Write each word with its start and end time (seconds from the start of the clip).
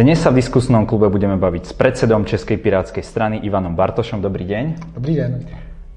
Dnes 0.00 0.16
sa 0.16 0.32
v 0.32 0.40
diskusnom 0.40 0.88
klube 0.88 1.12
budeme 1.12 1.36
baviť 1.36 1.62
s 1.68 1.72
predsedom 1.76 2.24
Českej 2.24 2.56
pirátskej 2.56 3.04
strany 3.04 3.44
Ivanom 3.44 3.76
Bartošom. 3.76 4.24
Dobrý 4.24 4.48
deň. 4.48 4.96
Dobrý 4.96 5.12
deň. 5.12 5.30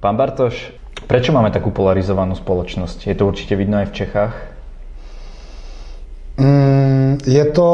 Pán 0.03 0.19
Bartoš, 0.19 0.75
prečo 1.07 1.31
máme 1.31 1.55
takú 1.55 1.71
polarizovanú 1.71 2.35
spoločnosť? 2.35 3.07
Je 3.07 3.15
to 3.15 3.31
určite 3.31 3.55
vidno 3.55 3.79
aj 3.79 3.87
v 3.87 3.95
Čechách? 3.95 4.33
Mm, 6.35 7.23
je 7.23 7.45
to, 7.55 7.71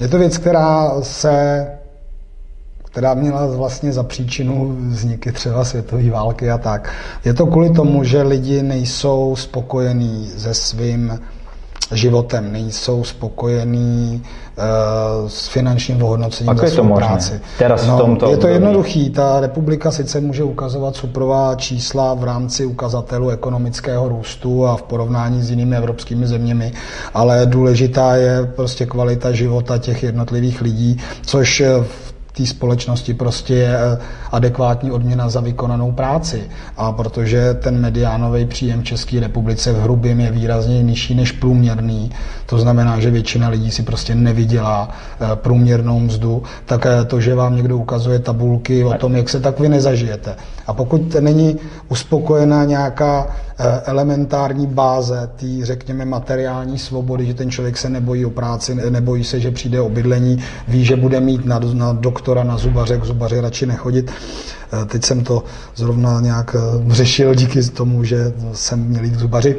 je 0.00 0.08
to 0.08 0.16
věc, 0.18 0.38
která 0.38 1.04
se 1.04 1.36
která 2.96 3.14
měla 3.14 3.46
vlastně 3.56 3.92
za 3.92 4.02
příčinu 4.02 4.76
vzniky 4.88 5.32
třeba 5.32 5.64
světové 5.64 6.10
války 6.10 6.50
a 6.50 6.58
tak. 6.58 6.92
Je 7.24 7.34
to 7.34 7.46
kvůli 7.46 7.70
tomu, 7.70 8.04
že 8.04 8.22
lidi 8.22 8.62
nejsou 8.62 9.36
spokojení 9.36 10.26
se 10.26 10.54
svým 10.54 11.20
životem, 11.92 12.52
nejsou 12.52 13.04
spokojení 13.04 14.22
uh, 14.22 15.28
s 15.28 15.48
finančním 15.48 16.02
ohodnocením 16.02 16.50
Ako 16.50 16.68
za 16.68 16.82
možné? 16.82 17.06
práci. 17.06 17.40
Teraz 17.58 17.86
no, 17.86 17.96
v 17.96 18.00
tomto 18.00 18.30
je 18.30 18.36
to 18.36 18.48
jednoduchý. 18.48 19.10
Ta 19.10 19.40
republika 19.40 19.90
sice 19.90 20.20
může 20.20 20.44
ukazovat 20.44 20.96
suprová 20.96 21.54
čísla 21.54 22.14
v 22.14 22.24
rámci 22.24 22.66
ukazatelů 22.66 23.30
ekonomického 23.30 24.08
růstu 24.08 24.66
a 24.66 24.76
v 24.76 24.82
porovnání 24.82 25.42
s 25.42 25.50
jinými 25.50 25.76
evropskými 25.76 26.26
zeměmi, 26.26 26.72
ale 27.14 27.46
důležitá 27.46 28.16
je 28.16 28.46
prostě 28.56 28.86
kvalita 28.86 29.32
života 29.32 29.78
těch 29.78 30.02
jednotlivých 30.02 30.62
lidí, 30.62 30.98
což 31.22 31.62
v 31.82 32.15
té 32.36 32.46
společnosti 32.46 33.14
prostě 33.14 33.54
je 33.54 33.76
eh, 33.78 33.98
adekvátní 34.32 34.90
odměna 34.90 35.28
za 35.28 35.40
vykonanou 35.40 35.92
práci. 35.92 36.42
A 36.76 36.92
protože 36.92 37.54
ten 37.54 37.80
mediánový 37.80 38.46
příjem 38.46 38.82
České 38.82 39.20
republice 39.20 39.72
v 39.72 39.80
hrubým 39.82 40.20
je 40.20 40.30
výrazně 40.30 40.82
nižší 40.82 41.14
než 41.14 41.32
průměrný, 41.32 42.10
to 42.46 42.58
znamená, 42.58 43.00
že 43.00 43.10
většina 43.10 43.48
lidí 43.48 43.70
si 43.70 43.82
prostě 43.82 44.14
nevydělá 44.14 44.88
eh, 44.90 45.36
průměrnou 45.36 46.00
mzdu, 46.00 46.42
tak 46.66 46.86
eh, 46.86 47.04
to, 47.04 47.20
že 47.20 47.34
vám 47.34 47.56
někdo 47.56 47.78
ukazuje 47.78 48.18
tabulky 48.18 48.84
o 48.84 48.94
tom, 48.94 49.16
jak 49.16 49.28
se 49.28 49.40
tak 49.40 49.60
vy 49.60 49.68
nezažijete. 49.68 50.36
A 50.66 50.72
pokud 50.72 51.14
není 51.20 51.56
uspokojená 51.88 52.64
nějaká 52.64 53.26
elementární 53.84 54.66
báze 54.66 55.30
té, 55.36 55.46
řekněme, 55.62 56.04
materiální 56.04 56.78
svobody, 56.78 57.26
že 57.26 57.34
ten 57.34 57.50
člověk 57.50 57.76
se 57.76 57.88
nebojí 57.88 58.26
o 58.26 58.30
práci, 58.30 58.74
nebojí 58.74 59.24
se, 59.24 59.40
že 59.40 59.50
přijde 59.50 59.80
o 59.80 59.88
bydlení, 59.88 60.38
ví, 60.68 60.84
že 60.84 60.96
bude 60.96 61.20
mít 61.20 61.44
na, 61.44 61.60
na 61.72 61.92
doktora, 61.92 62.44
na 62.44 62.56
zubaře, 62.56 62.98
k 62.98 63.04
zubaři 63.04 63.40
radši 63.40 63.66
nechodit. 63.66 64.10
Teď 64.86 65.04
jsem 65.04 65.24
to 65.24 65.44
zrovna 65.74 66.20
nějak 66.20 66.56
řešil 66.88 67.34
díky 67.34 67.62
tomu, 67.62 68.04
že 68.04 68.32
jsem 68.52 68.80
měl 68.80 69.04
jít 69.04 69.14
zubaři. 69.14 69.56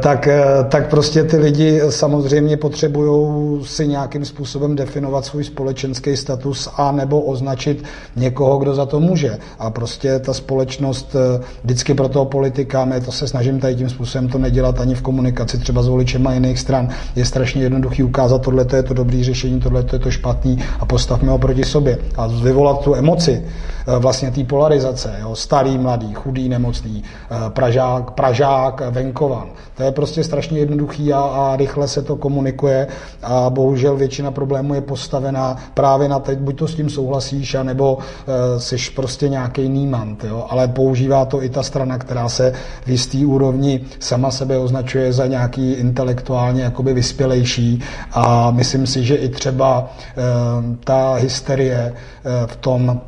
Tak, 0.00 0.28
tak 0.68 0.88
prostě 0.90 1.24
ty 1.24 1.36
lidi 1.36 1.80
samozřejmě 1.88 2.56
potřebují 2.56 3.64
si 3.64 3.88
nějakým 3.88 4.24
způsobem 4.24 4.76
definovat 4.76 5.24
svůj 5.24 5.44
společenský 5.44 6.16
status 6.16 6.68
a 6.76 6.92
nebo 6.92 7.20
označit 7.20 7.84
někoho, 8.16 8.58
kdo 8.58 8.74
za 8.74 8.86
to 8.86 9.00
může. 9.00 9.38
A 9.58 9.70
prostě 9.70 10.18
ta 10.18 10.32
společnost 10.32 11.16
vždycky 11.64 11.94
pro 11.94 12.08
toho 12.08 12.24
politika, 12.24 12.84
my 12.84 13.00
to 13.00 13.12
se 13.12 13.28
snažím 13.28 13.60
tady 13.60 13.74
tím 13.74 13.88
způsobem 13.88 14.28
to 14.28 14.38
nedělat 14.38 14.80
ani 14.80 14.94
v 14.94 15.02
komunikaci 15.02 15.58
třeba 15.58 15.82
s 15.82 15.88
voličema 15.88 16.32
jiných 16.32 16.58
stran, 16.58 16.88
je 17.16 17.24
strašně 17.24 17.62
jednoduchý 17.62 18.02
ukázat, 18.02 18.42
tohle 18.42 18.66
je 18.76 18.82
to 18.82 18.94
dobrý 18.94 19.24
řešení, 19.24 19.60
tohle 19.60 19.84
je 19.92 19.98
to 19.98 20.10
špatný 20.10 20.58
a 20.80 20.86
postavme 20.86 21.30
ho 21.30 21.38
proti 21.38 21.64
sobě. 21.64 21.98
A 22.16 22.26
vyvolat 22.26 22.80
tu 22.84 22.94
emoci 22.94 23.42
vlastně 23.98 24.15
té 24.20 24.44
polarizace, 24.44 25.16
jo, 25.20 25.34
starý, 25.34 25.78
mladý, 25.78 26.14
chudý, 26.14 26.48
nemocný, 26.48 27.02
pražák, 27.48 28.10
pražák, 28.10 28.82
venkovan. 28.90 29.48
To 29.76 29.82
je 29.82 29.92
prostě 29.92 30.24
strašně 30.24 30.58
jednoduchý 30.58 31.12
a, 31.12 31.20
a 31.20 31.56
rychle 31.56 31.88
se 31.88 32.02
to 32.02 32.16
komunikuje 32.16 32.86
a 33.22 33.50
bohužel 33.50 33.96
většina 33.96 34.30
problémů 34.30 34.74
je 34.74 34.80
postavená 34.80 35.56
právě 35.74 36.08
na 36.08 36.18
teď, 36.18 36.38
buď 36.38 36.58
to 36.58 36.68
s 36.68 36.74
tím 36.74 36.90
souhlasíš, 36.90 37.54
anebo 37.54 37.94
uh, 37.94 38.02
jsi 38.58 38.76
prostě 38.96 39.28
nějaký 39.28 39.68
nímant, 39.68 40.24
jo, 40.24 40.46
ale 40.50 40.68
používá 40.68 41.24
to 41.24 41.42
i 41.42 41.48
ta 41.48 41.62
strana, 41.62 41.98
která 41.98 42.28
se 42.28 42.52
v 42.84 42.88
jistý 42.90 43.26
úrovni 43.26 43.80
sama 43.98 44.30
sebe 44.30 44.58
označuje 44.58 45.12
za 45.12 45.26
nějaký 45.26 45.72
intelektuálně 45.72 46.62
jakoby 46.62 46.94
vyspělejší. 46.94 47.82
A 48.12 48.50
myslím 48.50 48.86
si, 48.86 49.04
že 49.04 49.14
i 49.14 49.28
třeba 49.28 49.80
uh, 49.80 50.76
ta 50.84 51.14
hysterie 51.14 51.92
uh, 51.92 52.46
v 52.46 52.56
tom 52.56 53.00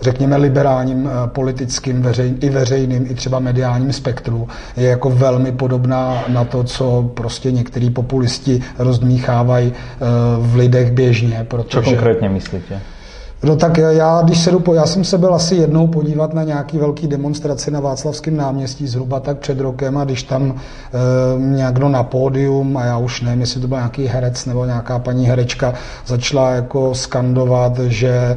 řekněme, 0.00 0.36
liberálním 0.36 1.10
politickým 1.26 2.02
veřej, 2.02 2.34
i 2.40 2.50
veřejným, 2.50 3.06
i 3.10 3.14
třeba 3.14 3.38
mediálním 3.38 3.92
spektru 3.92 4.48
je 4.76 4.88
jako 4.88 5.10
velmi 5.10 5.52
podobná 5.52 6.24
na 6.28 6.44
to, 6.44 6.64
co 6.64 7.10
prostě 7.14 7.52
některý 7.52 7.90
populisti 7.90 8.62
rozdmíchávají 8.78 9.72
v 10.38 10.56
lidech 10.56 10.92
běžně. 10.92 11.46
Protože... 11.48 11.82
Co 11.82 11.90
konkrétně 11.90 12.28
myslíte? 12.28 12.80
No 13.42 13.56
tak 13.56 13.78
já, 13.78 14.22
když 14.24 14.38
se 14.38 14.50
po, 14.52 14.74
já 14.74 14.86
jsem 14.86 15.04
se 15.04 15.18
byl 15.18 15.34
asi 15.34 15.54
jednou 15.54 15.86
podívat 15.86 16.34
na 16.34 16.42
nějaký 16.42 16.78
velký 16.78 17.06
demonstraci 17.06 17.70
na 17.70 17.80
Václavském 17.80 18.36
náměstí 18.36 18.86
zhruba 18.86 19.20
tak 19.20 19.38
před 19.38 19.60
rokem 19.60 19.98
a 19.98 20.04
když 20.04 20.22
tam 20.22 20.54
e, 20.54 20.54
někdo 21.40 21.88
na 21.88 22.02
pódium 22.02 22.76
a 22.76 22.84
já 22.84 22.98
už 22.98 23.20
nevím, 23.20 23.40
jestli 23.40 23.60
to 23.60 23.68
byl 23.68 23.76
nějaký 23.76 24.06
herec 24.06 24.46
nebo 24.46 24.64
nějaká 24.64 24.98
paní 24.98 25.26
herečka 25.26 25.74
začala 26.06 26.50
jako 26.50 26.94
skandovat, 26.94 27.78
že 27.78 28.08
e, 28.08 28.36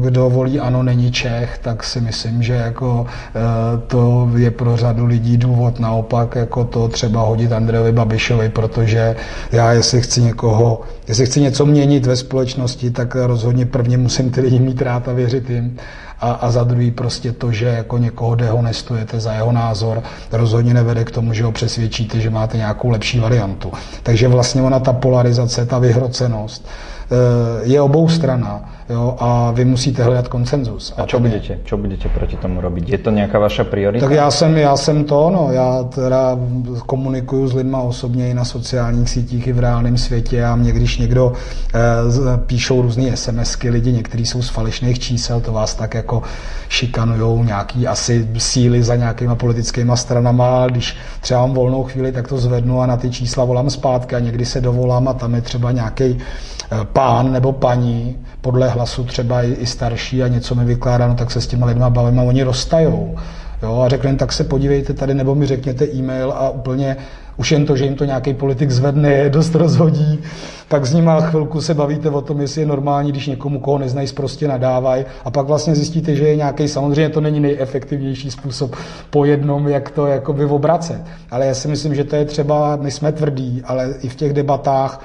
kdo 0.00 0.30
volí 0.30 0.60
ano 0.60 0.82
není 0.82 1.12
Čech, 1.12 1.58
tak 1.62 1.84
si 1.84 2.00
myslím, 2.00 2.42
že 2.42 2.54
jako 2.54 3.06
e, 3.06 3.40
to 3.86 4.30
je 4.36 4.50
pro 4.50 4.76
řadu 4.76 5.06
lidí 5.06 5.36
důvod 5.36 5.80
naopak 5.80 6.34
jako 6.34 6.64
to 6.64 6.88
třeba 6.88 7.22
hodit 7.22 7.52
Andrejovi 7.52 7.92
Babišovi, 7.92 8.48
protože 8.48 9.16
já 9.52 9.72
jestli 9.72 10.00
chci 10.00 10.22
někoho, 10.22 10.80
jestli 11.08 11.26
chci 11.26 11.40
něco 11.40 11.66
měnit 11.66 12.06
ve 12.06 12.16
společnosti, 12.16 12.90
tak 12.90 13.14
rozhodně 13.14 13.66
prvně 13.66 13.98
musím 13.98 14.13
ty 14.22 14.40
lidi 14.40 14.58
mít 14.58 14.82
rád 14.82 15.08
a 15.08 15.12
věřit 15.12 15.50
jim. 15.50 15.76
A, 16.20 16.32
a 16.32 16.50
za 16.50 16.64
druhý 16.64 16.90
prostě 16.90 17.32
to, 17.32 17.52
že 17.52 17.66
jako 17.66 17.98
někoho 17.98 18.34
dehonestujete 18.34 19.20
za 19.20 19.32
jeho 19.32 19.52
názor, 19.52 20.02
rozhodně 20.32 20.74
nevede 20.74 21.04
k 21.04 21.10
tomu, 21.10 21.32
že 21.32 21.44
ho 21.44 21.52
přesvědčíte, 21.52 22.20
že 22.20 22.30
máte 22.30 22.56
nějakou 22.56 22.90
lepší 22.90 23.20
variantu. 23.20 23.72
Takže 24.02 24.28
vlastně 24.28 24.62
ona 24.62 24.78
ta 24.78 24.92
polarizace, 24.92 25.66
ta 25.66 25.78
vyhrocenost 25.78 26.68
je 27.62 27.80
obou 27.80 28.08
strana 28.08 28.74
jo, 28.90 29.16
a 29.18 29.50
vy 29.50 29.64
musíte 29.64 30.04
hledat 30.04 30.28
konsenzus. 30.28 30.94
A, 30.96 31.02
a 31.02 31.06
čo 31.06 31.20
budete, 31.20 31.58
čo 31.64 31.76
budete 31.76 32.08
proti 32.08 32.36
tomu 32.36 32.60
robiť? 32.60 32.88
Je 32.88 32.98
to 32.98 33.10
nějaká 33.10 33.38
vaša 33.38 33.64
priorita? 33.64 34.06
Tak 34.06 34.16
já 34.16 34.30
jsem, 34.30 34.56
já 34.56 34.76
jsem 34.76 35.04
to, 35.04 35.30
no, 35.30 35.48
já 35.52 35.82
teda 35.82 36.38
komunikuju 36.86 37.48
s 37.48 37.54
lidma 37.54 37.80
osobně 37.80 38.30
i 38.30 38.34
na 38.34 38.44
sociálních 38.44 39.10
sítích, 39.10 39.46
i 39.46 39.52
v 39.52 39.58
reálném 39.58 39.98
světě 39.98 40.44
a 40.44 40.56
mě, 40.56 40.72
když 40.72 40.98
někdo 40.98 41.32
eh, 41.74 41.80
píšou 42.46 42.82
různé 42.82 43.16
SMSky, 43.16 43.70
lidi, 43.70 43.92
někteří 43.92 44.26
jsou 44.26 44.42
z 44.42 44.48
falešných 44.48 44.98
čísel, 44.98 45.40
to 45.40 45.52
vás 45.52 45.74
tak 45.74 45.94
jako 45.94 46.22
šikanujou 46.68 47.44
nějaký 47.44 47.86
asi 47.86 48.28
síly 48.38 48.82
za 48.82 48.96
nějakýma 48.96 49.34
politickýma 49.34 49.96
stranama, 49.96 50.66
když 50.66 50.96
třeba 51.20 51.40
mám 51.40 51.54
volnou 51.54 51.84
chvíli, 51.84 52.12
tak 52.12 52.28
to 52.28 52.38
zvednu 52.38 52.80
a 52.80 52.86
na 52.86 52.96
ty 52.96 53.10
čísla 53.10 53.44
volám 53.44 53.70
zpátky 53.70 54.16
a 54.16 54.18
někdy 54.18 54.44
se 54.46 54.60
dovolám 54.60 55.08
a 55.08 55.12
tam 55.12 55.34
je 55.34 55.40
třeba 55.40 55.72
nějaký 55.72 56.18
pán 56.94 57.32
nebo 57.32 57.52
paní, 57.52 58.16
podle 58.40 58.68
hlasu 58.68 59.04
třeba 59.04 59.42
i, 59.42 59.66
starší 59.66 60.22
a 60.22 60.28
něco 60.28 60.54
mi 60.54 60.64
vykládá, 60.64 61.08
no 61.08 61.14
tak 61.14 61.30
se 61.30 61.40
s 61.40 61.46
těma 61.46 61.66
lidma 61.66 61.90
bavím 61.90 62.20
a 62.20 62.22
oni 62.22 62.42
roztajou. 62.42 63.16
Jo, 63.62 63.80
a 63.80 63.88
řeknu 63.88 64.08
jim, 64.08 64.16
tak 64.16 64.32
se 64.32 64.44
podívejte 64.44 64.92
tady, 64.92 65.14
nebo 65.14 65.34
mi 65.34 65.46
řekněte 65.46 65.86
e-mail 65.86 66.32
a 66.32 66.50
úplně 66.50 66.96
už 67.36 67.52
jen 67.52 67.66
to, 67.66 67.76
že 67.76 67.84
jim 67.84 67.94
to 67.94 68.04
nějaký 68.04 68.34
politik 68.34 68.70
zvedne, 68.70 69.12
je 69.12 69.30
dost 69.38 69.54
rozhodí. 69.54 70.18
Pak 70.68 70.86
s 70.86 70.94
nima 70.94 71.20
chvilku 71.20 71.60
se 71.60 71.74
bavíte 71.74 72.10
o 72.10 72.20
tom, 72.20 72.40
jestli 72.40 72.60
je 72.60 72.66
normální, 72.66 73.12
když 73.12 73.26
někomu, 73.26 73.60
koho 73.60 73.78
neznají, 73.78 74.08
prostě 74.08 74.48
nadávají. 74.48 75.04
A 75.24 75.30
pak 75.30 75.46
vlastně 75.46 75.74
zjistíte, 75.74 76.14
že 76.14 76.28
je 76.28 76.36
nějaký, 76.36 76.68
samozřejmě 76.68 77.08
to 77.08 77.20
není 77.20 77.40
nejefektivnější 77.40 78.30
způsob 78.30 78.76
po 79.10 79.24
jednom, 79.24 79.68
jak 79.68 79.90
to 79.90 80.06
jakoby 80.06 80.44
obracet. 80.44 81.02
Ale 81.30 81.46
já 81.46 81.54
si 81.54 81.68
myslím, 81.68 81.94
že 81.94 82.04
to 82.04 82.16
je 82.16 82.24
třeba, 82.24 82.76
my 82.76 82.90
jsme 82.90 83.12
tvrdí, 83.12 83.62
ale 83.64 83.94
i 84.02 84.08
v 84.08 84.16
těch 84.16 84.32
debatách 84.32 85.00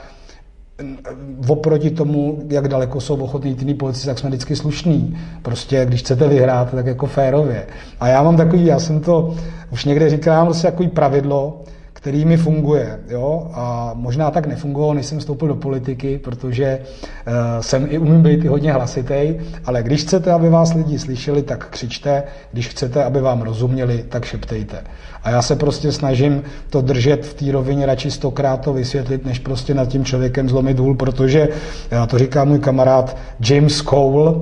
oproti 1.48 1.90
tomu, 1.90 2.40
jak 2.50 2.68
daleko 2.68 3.02
jsou 3.02 3.16
ochotní 3.16 3.56
jiný 3.60 3.74
politici, 3.74 4.06
tak 4.06 4.20
jsme 4.20 4.30
vždycky 4.30 4.56
slušní. 4.56 5.18
Prostě, 5.42 5.86
když 5.86 6.00
chcete 6.00 6.28
vyhrát, 6.28 6.72
tak 6.72 6.86
jako 6.86 7.06
férově. 7.06 7.68
A 8.00 8.08
já 8.08 8.24
mám 8.24 8.38
takový, 8.38 8.66
já 8.66 8.80
jsem 8.80 9.00
to 9.00 9.36
už 9.72 9.86
někde 9.86 10.10
mám 10.10 10.46
prostě 10.46 10.68
takový 10.68 10.90
pravidlo, 10.90 11.62
který 12.00 12.26
mi 12.26 12.38
funguje. 12.38 13.00
Jo? 13.10 13.52
A 13.54 13.92
možná 13.94 14.32
tak 14.32 14.48
nefungovalo, 14.48 14.94
než 14.94 15.06
jsem 15.06 15.20
vstoupil 15.20 15.48
do 15.48 15.56
politiky, 15.56 16.18
protože 16.18 16.80
uh, 16.80 17.34
jsem 17.62 17.88
i 17.90 17.98
umím 17.98 18.22
být 18.22 18.44
i 18.44 18.48
hodně 18.48 18.74
hlasitý, 18.74 19.36
ale 19.66 19.84
když 19.84 20.02
chcete, 20.02 20.32
aby 20.32 20.50
vás 20.50 20.74
lidi 20.74 21.00
slyšeli, 21.00 21.42
tak 21.44 21.70
křičte, 21.70 22.24
když 22.52 22.68
chcete, 22.68 23.04
aby 23.04 23.22
vám 23.22 23.42
rozuměli, 23.42 24.06
tak 24.10 24.26
šeptejte. 24.26 24.84
A 25.24 25.30
já 25.30 25.42
se 25.42 25.56
prostě 25.56 25.92
snažím 25.92 26.44
to 26.70 26.82
držet 26.82 27.26
v 27.26 27.34
té 27.34 27.52
rovině, 27.52 27.86
radši 27.86 28.12
stokrát 28.12 28.62
to 28.62 28.74
vysvětlit, 28.74 29.26
než 29.26 29.40
prostě 29.40 29.74
nad 29.74 29.88
tím 29.88 30.06
člověkem 30.06 30.50
zlomit 30.50 30.80
hůl, 30.80 30.96
protože, 30.96 31.50
já 31.92 32.06
to 32.06 32.18
říká 32.18 32.44
můj 32.44 32.60
kamarád 32.60 33.18
James 33.50 33.82
Cole, 33.82 34.34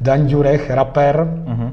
Dan 0.00 0.28
Jurech, 0.28 0.70
rapper, 0.70 1.28
uh-huh. 1.44 1.72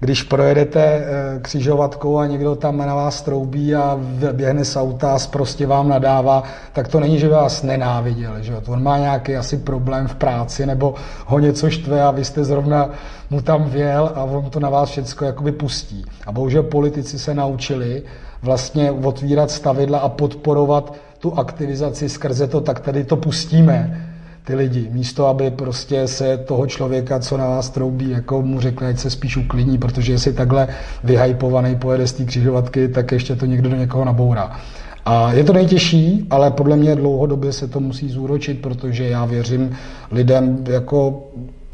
Když 0.00 0.22
projedete 0.22 0.82
eh, 0.84 1.38
křižovatkou 1.42 2.18
a 2.18 2.26
někdo 2.26 2.54
tam 2.54 2.76
na 2.76 2.94
vás 2.94 3.22
troubí 3.22 3.74
a 3.74 4.00
běhne 4.32 4.64
z 4.64 4.76
auta 4.76 5.14
a 5.14 5.18
prostě 5.30 5.66
vám 5.66 5.88
nadává, 5.88 6.42
tak 6.72 6.88
to 6.88 7.00
není, 7.00 7.18
že 7.18 7.28
vás 7.28 7.62
nenáviděl. 7.62 8.32
Že? 8.40 8.56
On 8.66 8.82
má 8.82 8.98
nějaký 8.98 9.36
asi 9.36 9.56
problém 9.56 10.08
v 10.08 10.14
práci 10.14 10.66
nebo 10.66 10.94
ho 11.26 11.38
něco 11.38 11.70
štve 11.70 12.02
a 12.02 12.10
vy 12.10 12.24
jste 12.24 12.44
zrovna 12.44 12.90
mu 13.30 13.40
tam 13.40 13.64
věl 13.64 14.12
a 14.14 14.24
on 14.24 14.50
to 14.50 14.60
na 14.60 14.70
vás 14.70 14.90
všechno 14.90 15.26
jakoby 15.26 15.52
pustí. 15.52 16.04
A 16.26 16.32
bohužel 16.32 16.62
politici 16.62 17.18
se 17.18 17.34
naučili 17.34 18.02
vlastně 18.42 18.92
otvírat 18.92 19.50
stavidla 19.50 19.98
a 19.98 20.08
podporovat 20.08 20.94
tu 21.18 21.38
aktivizaci 21.38 22.08
skrze 22.08 22.46
to, 22.46 22.60
tak 22.60 22.80
tady 22.80 23.04
to 23.04 23.16
pustíme 23.16 24.10
ty 24.44 24.54
lidi. 24.54 24.88
Místo, 24.92 25.26
aby 25.26 25.50
prostě 25.50 26.08
se 26.08 26.38
toho 26.38 26.66
člověka, 26.66 27.18
co 27.18 27.36
na 27.36 27.48
vás 27.48 27.70
troubí, 27.70 28.10
jako 28.10 28.42
mu 28.42 28.60
řekli, 28.60 28.86
ať 28.86 28.98
se 28.98 29.10
spíš 29.10 29.36
uklidní, 29.36 29.78
protože 29.78 30.12
jestli 30.12 30.32
takhle 30.32 30.68
vyhypovaný 31.04 31.76
pojede 31.76 32.06
z 32.06 32.12
té 32.12 32.24
křižovatky, 32.24 32.88
tak 32.88 33.12
ještě 33.12 33.36
to 33.36 33.46
někdo 33.46 33.68
do 33.68 33.76
někoho 33.76 34.04
nabourá. 34.04 34.60
A 35.06 35.32
je 35.32 35.44
to 35.44 35.52
nejtěžší, 35.52 36.26
ale 36.30 36.50
podle 36.50 36.76
mě 36.76 36.96
dlouhodobě 36.96 37.52
se 37.52 37.68
to 37.68 37.80
musí 37.80 38.08
zúročit, 38.08 38.62
protože 38.62 39.08
já 39.08 39.24
věřím 39.24 39.76
lidem, 40.10 40.64
jako, 40.68 41.28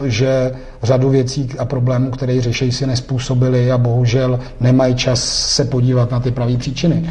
že 0.04 0.52
řadu 0.82 1.08
věcí 1.08 1.48
a 1.58 1.64
problémů, 1.64 2.10
které 2.10 2.40
řeší, 2.40 2.72
si 2.72 2.86
nespůsobili 2.86 3.72
a 3.72 3.78
bohužel 3.78 4.40
nemají 4.60 4.94
čas 4.94 5.22
se 5.54 5.64
podívat 5.64 6.10
na 6.10 6.20
ty 6.20 6.30
pravé 6.30 6.56
příčiny. 6.56 7.10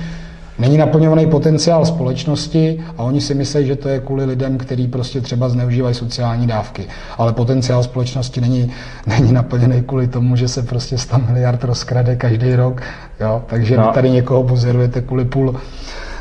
Není 0.60 0.78
naplňovaný 0.78 1.28
potenciál 1.28 1.86
společnosti 1.86 2.80
a 2.98 3.04
oni 3.04 3.22
si 3.22 3.34
myslí, 3.34 3.68
že 3.68 3.76
to 3.76 3.90
je 3.90 4.00
kvůli 4.00 4.26
lidem, 4.26 4.58
kteří 4.58 4.88
prostě 4.88 5.22
třeba 5.22 5.50
zneužívají 5.50 5.96
sociální 5.96 6.48
dávky. 6.48 6.86
Ale 7.18 7.34
potenciál 7.34 7.84
společnosti 7.84 8.42
není, 8.42 8.72
není 9.08 9.34
naplněný 9.34 9.82
kvůli 9.82 10.08
tomu, 10.08 10.36
že 10.36 10.48
se 10.48 10.64
prostě 10.64 10.98
100 10.98 11.18
miliard 11.18 11.64
rozkrade 11.64 12.16
každý 12.16 12.56
rok. 12.56 12.82
Jo? 13.20 13.44
Takže 13.48 13.78
no. 13.78 13.88
vy 13.88 13.94
tady 13.94 14.10
někoho 14.10 14.44
pozorujete 14.44 15.02
kvůli 15.02 15.26
půl 15.26 15.56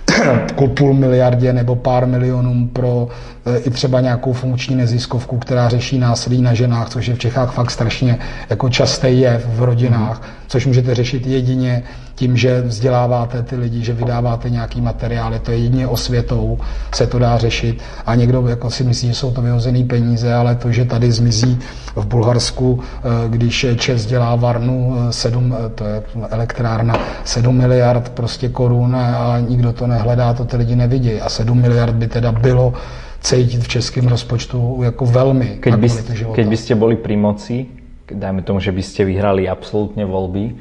půl 0.75 0.94
miliardě 0.94 1.52
nebo 1.52 1.76
pár 1.76 2.06
milionům 2.06 2.69
pro 2.69 3.08
e, 3.46 3.58
i 3.58 3.70
třeba 3.70 4.00
nějakou 4.00 4.32
funkční 4.32 4.76
neziskovku, 4.76 5.38
která 5.38 5.69
řeší 5.69 5.99
násilí 5.99 6.43
na 6.43 6.55
ženách, 6.55 6.88
což 6.88 7.06
je 7.06 7.14
v 7.14 7.19
Čechách 7.19 7.52
fakt 7.52 7.70
strašně 7.70 8.19
jako 8.50 8.69
časté 8.69 9.11
je 9.11 9.43
v 9.55 9.62
rodinách, 9.62 10.23
což 10.46 10.67
můžete 10.67 10.94
řešit 10.94 11.26
jedině 11.26 11.82
tím, 12.19 12.37
že 12.37 12.61
vzděláváte 12.61 13.43
ty 13.43 13.56
lidi, 13.56 13.85
že 13.85 13.93
vydáváte 13.93 14.50
nějaký 14.50 14.81
materiály, 14.81 15.38
to 15.38 15.50
je 15.50 15.59
jedině 15.59 15.87
osvětou, 15.87 16.59
se 16.94 17.06
to 17.06 17.19
dá 17.19 17.38
řešit. 17.38 17.79
A 18.06 18.15
někdo 18.15 18.49
jako 18.49 18.70
si 18.70 18.85
myslí, 18.85 19.09
že 19.09 19.15
jsou 19.15 19.31
to 19.31 19.43
vyhozené 19.43 19.85
peníze, 19.85 20.35
ale 20.35 20.55
to, 20.55 20.73
že 20.73 20.85
tady 20.85 21.12
zmizí 21.12 21.59
v 21.97 22.06
Bulharsku, 22.06 22.81
e, 22.81 23.29
když 23.29 23.67
Čes 23.76 24.06
dělá 24.06 24.35
Varnu 24.35 24.97
7, 25.11 25.55
e, 25.55 25.69
to 25.69 25.85
je 25.85 26.03
elektrárna, 26.31 26.99
7 27.25 27.56
miliard 27.56 28.09
prostě 28.09 28.49
korun 28.49 28.97
a 28.97 29.38
nikdo 29.49 29.73
to 29.73 29.87
nehledá, 29.87 30.35
to 30.35 30.44
ty 30.44 30.56
lidi 30.56 30.76
nevidí. 30.76 31.20
A 31.20 31.29
7 31.29 31.61
miliard 31.61 31.94
by 31.94 32.06
teda 32.09 32.32
bylo 32.32 32.75
cítit 33.20 33.62
v 33.62 33.69
českém 33.69 34.09
rozpočtu 34.09 34.81
jako 34.82 35.06
velmi. 35.06 35.59
Keď, 35.61 35.75
by, 35.75 35.88
keď 36.35 36.47
byste 36.47 36.75
byli 36.75 36.97
pri 36.97 37.17
moci, 37.17 37.67
dajme 38.11 38.43
tomu, 38.43 38.59
že 38.59 38.73
byste 38.73 39.05
vyhrali 39.05 39.44
absolútne 39.44 40.03
voľby, 40.09 40.56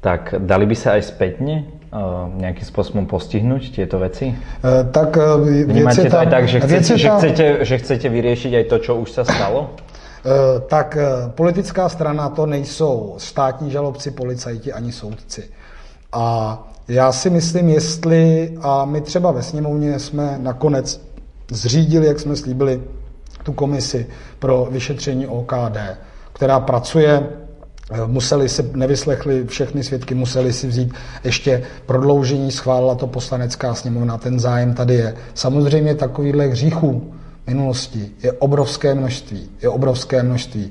tak 0.00 0.34
dali 0.38 0.66
by 0.66 0.76
sa 0.78 0.94
aj 0.94 1.02
spätne 1.10 1.66
uh, 1.90 2.30
nejakým 2.38 2.66
spôsobom 2.66 3.04
postihnúť 3.10 3.74
tieto 3.74 3.98
veci? 3.98 4.30
Uh, 4.30 4.86
tak 4.94 5.18
uh, 5.18 5.42
Vnímate 5.42 6.06
to 6.06 6.18
aj 6.18 6.28
tak, 6.30 6.44
že 6.46 6.58
chcete, 6.62 6.92
že, 6.94 7.08
chcete, 7.10 7.46
že 7.66 7.74
chcete 7.78 8.06
vyriešiť 8.06 8.52
aj 8.62 8.64
to, 8.70 8.76
čo 8.78 8.92
už 9.02 9.10
sa 9.10 9.24
stalo? 9.26 9.74
Tak 10.68 10.98
politická 11.38 11.88
strana 11.88 12.28
to 12.28 12.46
nejsou 12.46 13.14
státní 13.22 13.70
žalobci, 13.70 14.10
policajti 14.10 14.72
ani 14.72 14.92
soudci. 14.92 15.50
A 16.12 16.58
já 16.88 17.12
si 17.12 17.30
myslím, 17.30 17.68
jestli, 17.68 18.52
a 18.62 18.84
my 18.84 19.00
třeba 19.00 19.30
ve 19.30 19.42
sněmovně 19.42 19.98
jsme 19.98 20.36
nakonec 20.42 21.00
zřídili, 21.50 22.06
jak 22.06 22.20
jsme 22.20 22.36
slíbili, 22.36 22.82
tu 23.42 23.52
komisi 23.52 24.06
pro 24.38 24.68
vyšetření 24.70 25.26
OKD, 25.26 25.78
která 26.32 26.60
pracuje 26.60 27.22
Eh, 27.22 27.47
museli 28.06 28.48
si, 28.48 28.70
nevyslechli 28.74 29.46
všechny 29.46 29.84
svědky, 29.84 30.14
museli 30.14 30.52
si 30.52 30.66
vzít 30.66 30.94
ještě 31.24 31.62
prodloužení, 31.86 32.52
schválila 32.52 32.94
to 32.94 33.06
poslanecká 33.06 33.74
sněmovna, 33.74 34.18
ten 34.18 34.40
zájem 34.40 34.74
tady 34.74 34.94
je. 34.94 35.14
Samozřejmě 35.34 35.94
takovýchhle 35.94 36.46
hříchů 36.46 37.14
minulosti 37.46 38.10
je 38.22 38.32
obrovské 38.32 38.94
množství, 38.94 39.50
je 39.62 39.68
obrovské 39.68 40.22
množství. 40.22 40.70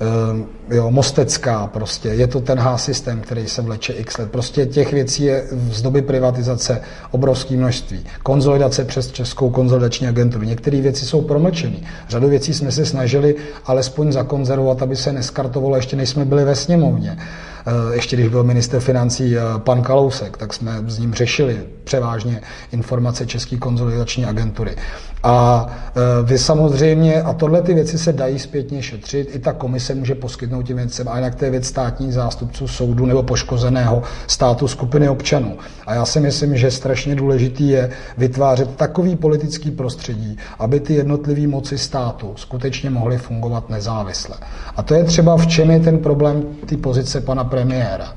Ehm, 0.00 0.44
jo, 0.70 0.90
Mostecká 0.90 1.66
prostě, 1.66 2.08
je 2.08 2.26
to 2.26 2.40
ten 2.40 2.58
H-systém, 2.58 3.20
který 3.20 3.48
se 3.48 3.62
vleče 3.62 3.92
x 3.92 4.18
let. 4.18 4.30
Prostě 4.30 4.66
těch 4.66 4.92
věcí 4.92 5.24
je 5.24 5.44
z 5.70 5.82
doby 5.82 6.02
privatizace 6.02 6.80
obrovské 7.10 7.56
množství. 7.56 8.04
Konzolidace 8.22 8.84
přes 8.84 9.12
Českou 9.12 9.50
konzolidační 9.50 10.08
agenturu. 10.08 10.44
Některé 10.44 10.80
věci 10.80 11.04
jsou 11.04 11.22
promlčené. 11.22 11.76
Řadu 12.08 12.28
věcí 12.28 12.54
jsme 12.54 12.72
se 12.72 12.86
snažili 12.86 13.34
alespoň 13.66 14.12
zakonzervovat, 14.12 14.82
aby 14.82 14.96
se 14.96 15.12
neskartovalo, 15.12 15.76
ještě 15.76 15.96
než 15.96 16.08
jsme 16.08 16.24
byli 16.24 16.44
ve 16.44 16.54
sněmovně. 16.54 17.18
Eh, 17.66 17.94
ještě 17.94 18.16
když 18.16 18.28
byl 18.28 18.44
minister 18.44 18.80
financí 18.80 19.36
eh, 19.36 19.40
pan 19.58 19.82
Kalousek, 19.82 20.36
tak 20.36 20.54
jsme 20.54 20.82
s 20.86 20.98
ním 20.98 21.14
řešili 21.14 21.58
převážně 21.84 22.40
informace 22.72 23.26
České 23.26 23.56
konzolidační 23.56 24.24
agentury. 24.24 24.76
A 25.22 25.66
eh, 25.68 26.00
vy 26.22 26.38
samozřejmě, 26.38 27.22
a 27.22 27.32
tohle 27.32 27.62
ty 27.62 27.74
věci 27.74 27.98
se 27.98 28.12
dají 28.12 28.38
zpětně 28.38 28.82
šetřit, 28.82 29.34
i 29.34 29.38
ta 29.38 29.52
komise 29.52 29.94
může 29.94 30.14
poskytnout 30.14 30.62
těm 30.62 30.76
věcem, 30.76 31.08
a 31.08 31.16
jinak 31.16 31.34
to 31.34 31.44
je 31.44 31.50
věc 31.50 31.66
státních 31.66 32.14
zástupců 32.14 32.68
soudu 32.68 33.06
nebo 33.06 33.22
poškozeného 33.22 34.02
státu 34.26 34.68
skupiny 34.68 35.08
občanů. 35.08 35.56
A 35.86 35.94
já 35.94 36.04
si 36.04 36.20
myslím, 36.20 36.56
že 36.56 36.70
strašně 36.70 37.14
důležitý 37.14 37.68
je 37.68 37.90
vytvářet 38.18 38.76
takový 38.76 39.16
politický 39.16 39.70
prostředí, 39.70 40.38
aby 40.58 40.80
ty 40.80 40.94
jednotlivé 40.94 41.46
moci 41.46 41.78
státu 41.78 42.32
skutečně 42.36 42.90
mohly 42.90 43.18
fungovat 43.18 43.70
nezávisle. 43.70 44.36
A 44.76 44.82
to 44.82 44.94
je 44.94 45.04
třeba 45.04 45.36
v 45.36 45.46
čem 45.46 45.70
je 45.70 45.80
ten 45.80 45.98
problém 45.98 46.42
ty 46.66 46.76
pozice 46.76 47.20
pana 47.20 47.44
premiéra. 47.56 48.12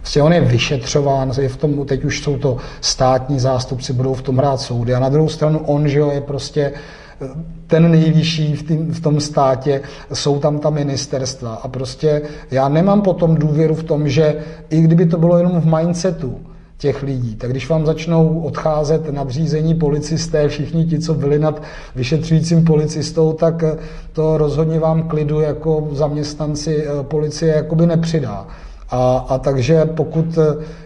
Prostě 0.00 0.22
on 0.22 0.32
je 0.32 0.40
vyšetřován, 0.40 1.32
je 1.40 1.48
v 1.48 1.56
tom, 1.56 1.86
teď 1.86 2.04
už 2.04 2.22
jsou 2.22 2.36
to 2.36 2.56
státní 2.80 3.40
zástupci, 3.40 3.92
budou 3.92 4.14
v 4.14 4.22
tom 4.22 4.36
hrát 4.36 4.60
soudy. 4.60 4.94
A 4.94 5.00
na 5.00 5.08
druhou 5.08 5.28
stranu 5.28 5.58
on, 5.58 5.88
že 5.88 5.98
jo, 5.98 6.10
je 6.10 6.20
prostě 6.20 6.72
eh, 6.72 7.26
ten 7.66 7.90
nejvyšší 7.90 8.56
v, 8.56 8.62
tým, 8.62 8.92
v 8.92 9.00
tom 9.00 9.20
státě, 9.20 9.80
jsou 10.12 10.38
tam 10.38 10.58
ta 10.58 10.70
ministerstva. 10.70 11.54
A 11.54 11.68
prostě 11.68 12.22
já 12.50 12.68
nemám 12.68 13.02
potom 13.02 13.34
důvěru 13.34 13.74
v 13.74 13.82
tom, 13.82 14.08
že 14.08 14.34
i 14.70 14.80
kdyby 14.80 15.06
to 15.06 15.18
bylo 15.18 15.38
jenom 15.38 15.60
v 15.60 15.76
mindsetu, 15.76 16.40
těch 16.78 17.02
lidí. 17.02 17.36
Tak 17.36 17.50
když 17.50 17.68
vám 17.68 17.86
začnou 17.86 18.40
odcházet 18.40 19.12
nadřízení 19.12 19.74
policisté, 19.74 20.48
všichni 20.48 20.84
ti, 20.84 20.98
co 20.98 21.14
byli 21.14 21.38
nad 21.38 21.62
vyšetřujícím 21.96 22.64
policistou, 22.64 23.32
tak 23.32 23.62
eh, 23.62 23.76
to 24.12 24.38
rozhodně 24.38 24.78
vám 24.80 25.08
klidu 25.08 25.40
jako 25.40 25.88
zaměstnanci 25.92 26.84
eh, 26.86 27.02
policie 27.02 27.54
jakoby 27.54 27.86
nepřidá. 27.86 28.46
A, 28.90 29.26
a 29.28 29.38
takže 29.38 29.84
pokud 29.84 30.38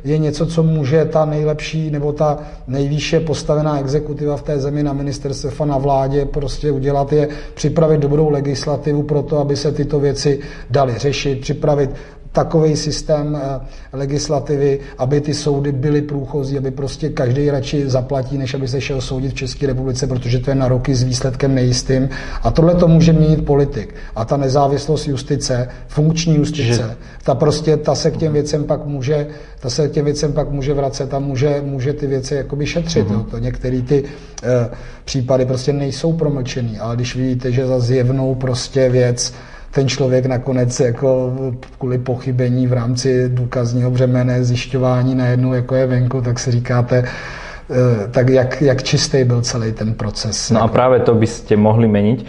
je 0.05 0.19
něco, 0.19 0.47
co 0.47 0.63
může 0.63 1.05
ta 1.05 1.25
nejlepší 1.25 1.91
nebo 1.91 2.13
ta 2.13 2.39
nejvýše 2.67 3.21
postavená 3.21 3.81
exekutiva 3.81 4.37
v 4.37 4.43
té 4.43 4.59
zemi 4.61 4.83
na 4.83 4.93
ministerstve 4.93 5.51
a 5.59 5.65
na 5.65 5.79
vládě 5.79 6.25
prostě 6.25 6.71
udělat, 6.71 7.13
je 7.13 7.29
připravit 7.55 8.01
dobrou 8.01 8.31
legislativu 8.31 9.03
pro 9.03 9.23
to, 9.23 9.39
aby 9.39 9.57
se 9.57 9.73
tyto 9.73 10.01
věci 10.01 10.41
daly 10.71 10.99
řešit, 10.99 11.41
připravit 11.41 11.91
takový 12.33 12.77
systém 12.77 13.37
eh, 13.43 13.61
legislativy, 13.93 14.81
aby 14.99 15.21
ty 15.21 15.35
soudy 15.35 15.73
byly 15.73 16.03
průchozí, 16.03 16.59
aby 16.59 16.71
prostě 16.71 17.09
každý 17.09 17.51
radši 17.51 17.89
zaplatí, 17.89 18.39
než 18.39 18.55
aby 18.55 18.69
se 18.69 18.81
šel 18.81 19.01
soudit 19.01 19.29
v 19.29 19.35
České 19.35 19.67
republice, 19.67 20.07
protože 20.07 20.39
to 20.39 20.51
je 20.51 20.55
na 20.55 20.69
roky 20.69 20.95
s 20.95 21.03
výsledkem 21.03 21.55
nejistým. 21.55 22.09
A 22.43 22.51
tohle 22.51 22.75
to 22.75 22.89
může 22.89 23.13
měnit 23.13 23.45
politik. 23.45 23.95
A 24.17 24.25
ta 24.25 24.37
nezávislost 24.37 25.07
justice, 25.07 25.69
funkční 25.89 26.37
justice, 26.37 26.97
ta 27.25 27.35
prostě, 27.35 27.77
ta 27.77 27.95
se 27.95 28.11
k 28.11 28.17
těm 28.17 28.33
věcem 28.33 28.65
pak 28.65 28.87
může, 28.87 29.27
ta 29.61 29.71
se 29.71 29.89
k 29.89 29.93
těm 29.93 30.05
věcem 30.05 30.33
pak 30.33 30.51
může 30.51 30.75
vracet 30.75 31.15
a 31.15 31.19
může, 31.19 31.63
může 31.65 31.93
ty 31.93 32.07
věci 32.07 32.35
jakoby 32.35 32.67
šetřit. 32.67 33.09
Mm-hmm. 33.09 33.13
Jo. 33.13 33.27
To 33.31 33.39
některé 33.39 33.83
ty 33.83 34.05
e, 34.43 34.71
případy 35.05 35.47
prostě 35.47 35.73
nejsou 35.73 36.13
promlčený, 36.13 36.79
ale 36.79 36.97
když 36.97 37.17
vidíte, 37.17 37.53
že 37.53 37.67
za 37.67 37.81
zjevnou 37.81 38.35
prostě 38.35 38.89
věc 38.89 39.33
ten 39.71 39.89
člověk 39.89 40.27
nakonec 40.27 40.81
jako 40.81 41.33
kvůli 41.79 41.99
pochybení 41.99 42.67
v 42.67 42.73
rámci 42.73 43.29
důkazního 43.29 43.91
břemene 43.91 44.45
zjišťování 44.45 45.15
najednou 45.15 45.53
jako 45.53 45.75
je 45.75 45.87
venku, 45.87 46.21
tak 46.21 46.39
si 46.39 46.51
říkáte, 46.51 47.05
eh, 47.05 48.09
tak 48.11 48.29
jak, 48.29 48.63
jak 48.63 48.83
čistý 48.83 49.25
byl 49.25 49.43
celý 49.43 49.73
ten 49.73 49.95
proces. 49.95 50.51
No 50.51 50.61
jako. 50.61 50.65
a 50.65 50.69
právě 50.73 51.01
to 51.01 51.15
byste 51.15 51.57
mohli 51.57 51.89
měnit. 51.89 52.27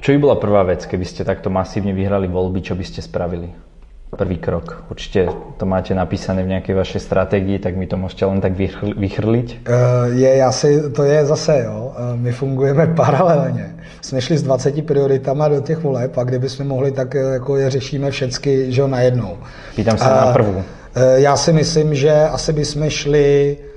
Čo 0.00 0.12
by 0.12 0.18
byla 0.18 0.34
prvá 0.34 0.62
věc, 0.62 0.86
keby 0.86 1.04
ste 1.04 1.26
takto 1.26 1.50
masívne 1.50 1.90
vyhrali 1.90 2.30
voľby, 2.30 2.62
čo 2.62 2.78
by 2.78 2.84
ste 2.86 3.02
spravili? 3.02 3.50
prvý 4.16 4.36
krok? 4.36 4.84
Určitě 4.90 5.28
to 5.56 5.66
máte 5.66 5.94
napísané 5.94 6.42
v 6.42 6.46
nějaké 6.46 6.74
vaší 6.74 6.98
strategii, 6.98 7.58
tak 7.58 7.76
mi 7.76 7.86
to 7.86 7.96
můžete 7.96 8.24
len 8.24 8.40
tak 8.40 8.52
vychrlit? 8.96 9.56
Eh, 9.66 9.72
je, 10.08 10.36
já 10.36 10.52
si, 10.52 10.90
to 10.90 11.04
je 11.04 11.26
zase, 11.26 11.62
jo, 11.64 11.92
eh, 11.96 12.16
my 12.16 12.32
fungujeme 12.32 12.86
paralelně. 12.96 13.74
Jsme 14.00 14.20
šli 14.20 14.38
s 14.38 14.42
20 14.42 14.86
prioritama 14.86 15.48
do 15.48 15.60
těch 15.60 15.78
voleb 15.78 16.18
a 16.18 16.24
kdybychom 16.24 16.66
mohli, 16.66 16.92
tak 16.92 17.14
eh, 17.14 17.18
jako 17.18 17.56
je 17.56 17.70
řešíme 17.70 18.10
všecky, 18.10 18.72
že 18.72 18.80
jo, 18.80 18.88
najednou. 18.88 19.38
Pýtám 19.76 19.98
se 19.98 20.04
na 20.04 20.32
prvou. 20.32 20.62
Já 21.14 21.36
si 21.36 21.52
myslím, 21.52 21.94
že 21.94 22.12
asi 22.12 22.52
bychom 22.52 22.90
šli 22.90 23.56
Eh, 23.64 23.67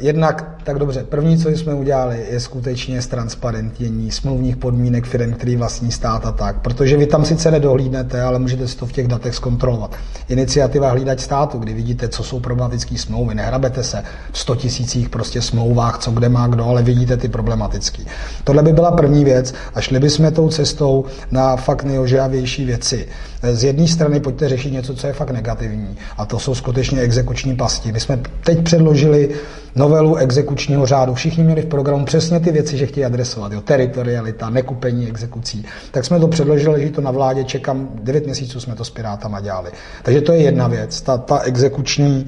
jednak, 0.00 0.54
tak 0.64 0.78
dobře, 0.78 1.04
první, 1.08 1.38
co 1.38 1.48
jsme 1.48 1.74
udělali, 1.74 2.26
je 2.30 2.40
skutečně 2.40 3.02
ztransparentnění 3.02 4.10
smluvních 4.10 4.56
podmínek 4.56 5.06
firm, 5.06 5.32
který 5.32 5.56
vlastní 5.56 5.92
stát 5.92 6.26
a 6.26 6.32
tak. 6.32 6.60
Protože 6.60 6.96
vy 6.96 7.06
tam 7.06 7.24
sice 7.24 7.50
nedohlídnete, 7.50 8.22
ale 8.22 8.38
můžete 8.38 8.68
si 8.68 8.76
to 8.76 8.86
v 8.86 8.92
těch 8.92 9.08
datech 9.08 9.34
zkontrolovat. 9.34 9.96
Iniciativa 10.28 10.90
hlídať 10.90 11.20
státu, 11.20 11.58
kdy 11.58 11.74
vidíte, 11.74 12.08
co 12.08 12.22
jsou 12.22 12.40
problematické 12.40 12.98
smlouvy, 12.98 13.34
nehrabete 13.34 13.84
se 13.84 14.02
v 14.32 14.38
100 14.38 14.54
tisících 14.54 15.08
prostě 15.08 15.42
smlouvách, 15.42 15.98
co 15.98 16.10
kde 16.10 16.28
má 16.28 16.46
kdo, 16.46 16.64
ale 16.64 16.82
vidíte 16.82 17.16
ty 17.16 17.28
problematické. 17.28 18.02
Tohle 18.44 18.62
by 18.62 18.72
byla 18.72 18.90
první 18.90 19.24
věc 19.24 19.54
a 19.74 19.80
šli 19.80 20.00
bychom 20.00 20.32
tou 20.32 20.48
cestou 20.48 21.04
na 21.30 21.56
fakt 21.56 21.84
nejožávější 21.84 22.64
věci. 22.64 23.08
Eh, 23.42 23.56
z 23.56 23.64
jedné 23.64 23.88
strany 23.88 24.20
pojďte 24.20 24.48
řešit 24.48 24.70
něco, 24.70 24.94
co 24.94 25.06
je 25.06 25.12
fakt 25.12 25.30
negativní 25.30 25.96
a 26.18 26.26
to 26.26 26.38
jsou 26.38 26.54
skutečně 26.54 27.00
exekuční 27.00 27.56
pasti. 27.56 27.92
My 27.92 28.00
jsme 28.00 28.20
teď 28.44 28.64
předložili 28.64 29.30
novelu 29.76 30.16
exekučního 30.16 30.86
řádu. 30.86 31.14
Všichni 31.14 31.44
měli 31.44 31.62
v 31.62 31.66
programu 31.66 32.04
přesně 32.04 32.40
ty 32.40 32.52
věci, 32.52 32.76
že 32.76 32.86
chtějí 32.86 33.04
adresovat. 33.04 33.52
Jo, 33.52 33.60
teritorialita, 33.60 34.50
nekupení 34.50 35.08
exekucí. 35.08 35.64
Tak 35.90 36.04
jsme 36.04 36.20
to 36.20 36.28
předložili, 36.28 36.82
že 36.82 36.90
to 36.90 37.00
na 37.00 37.10
vládě, 37.10 37.44
čekám, 37.44 37.88
9 37.94 38.24
měsíců 38.24 38.60
jsme 38.60 38.74
to 38.74 38.84
s 38.84 38.90
Pirátama 38.90 39.40
dělali. 39.40 39.70
Takže 40.02 40.20
to 40.20 40.32
je 40.32 40.42
jedna 40.42 40.68
věc, 40.68 41.00
ta, 41.00 41.18
ta 41.18 41.38
exekuční 41.38 42.26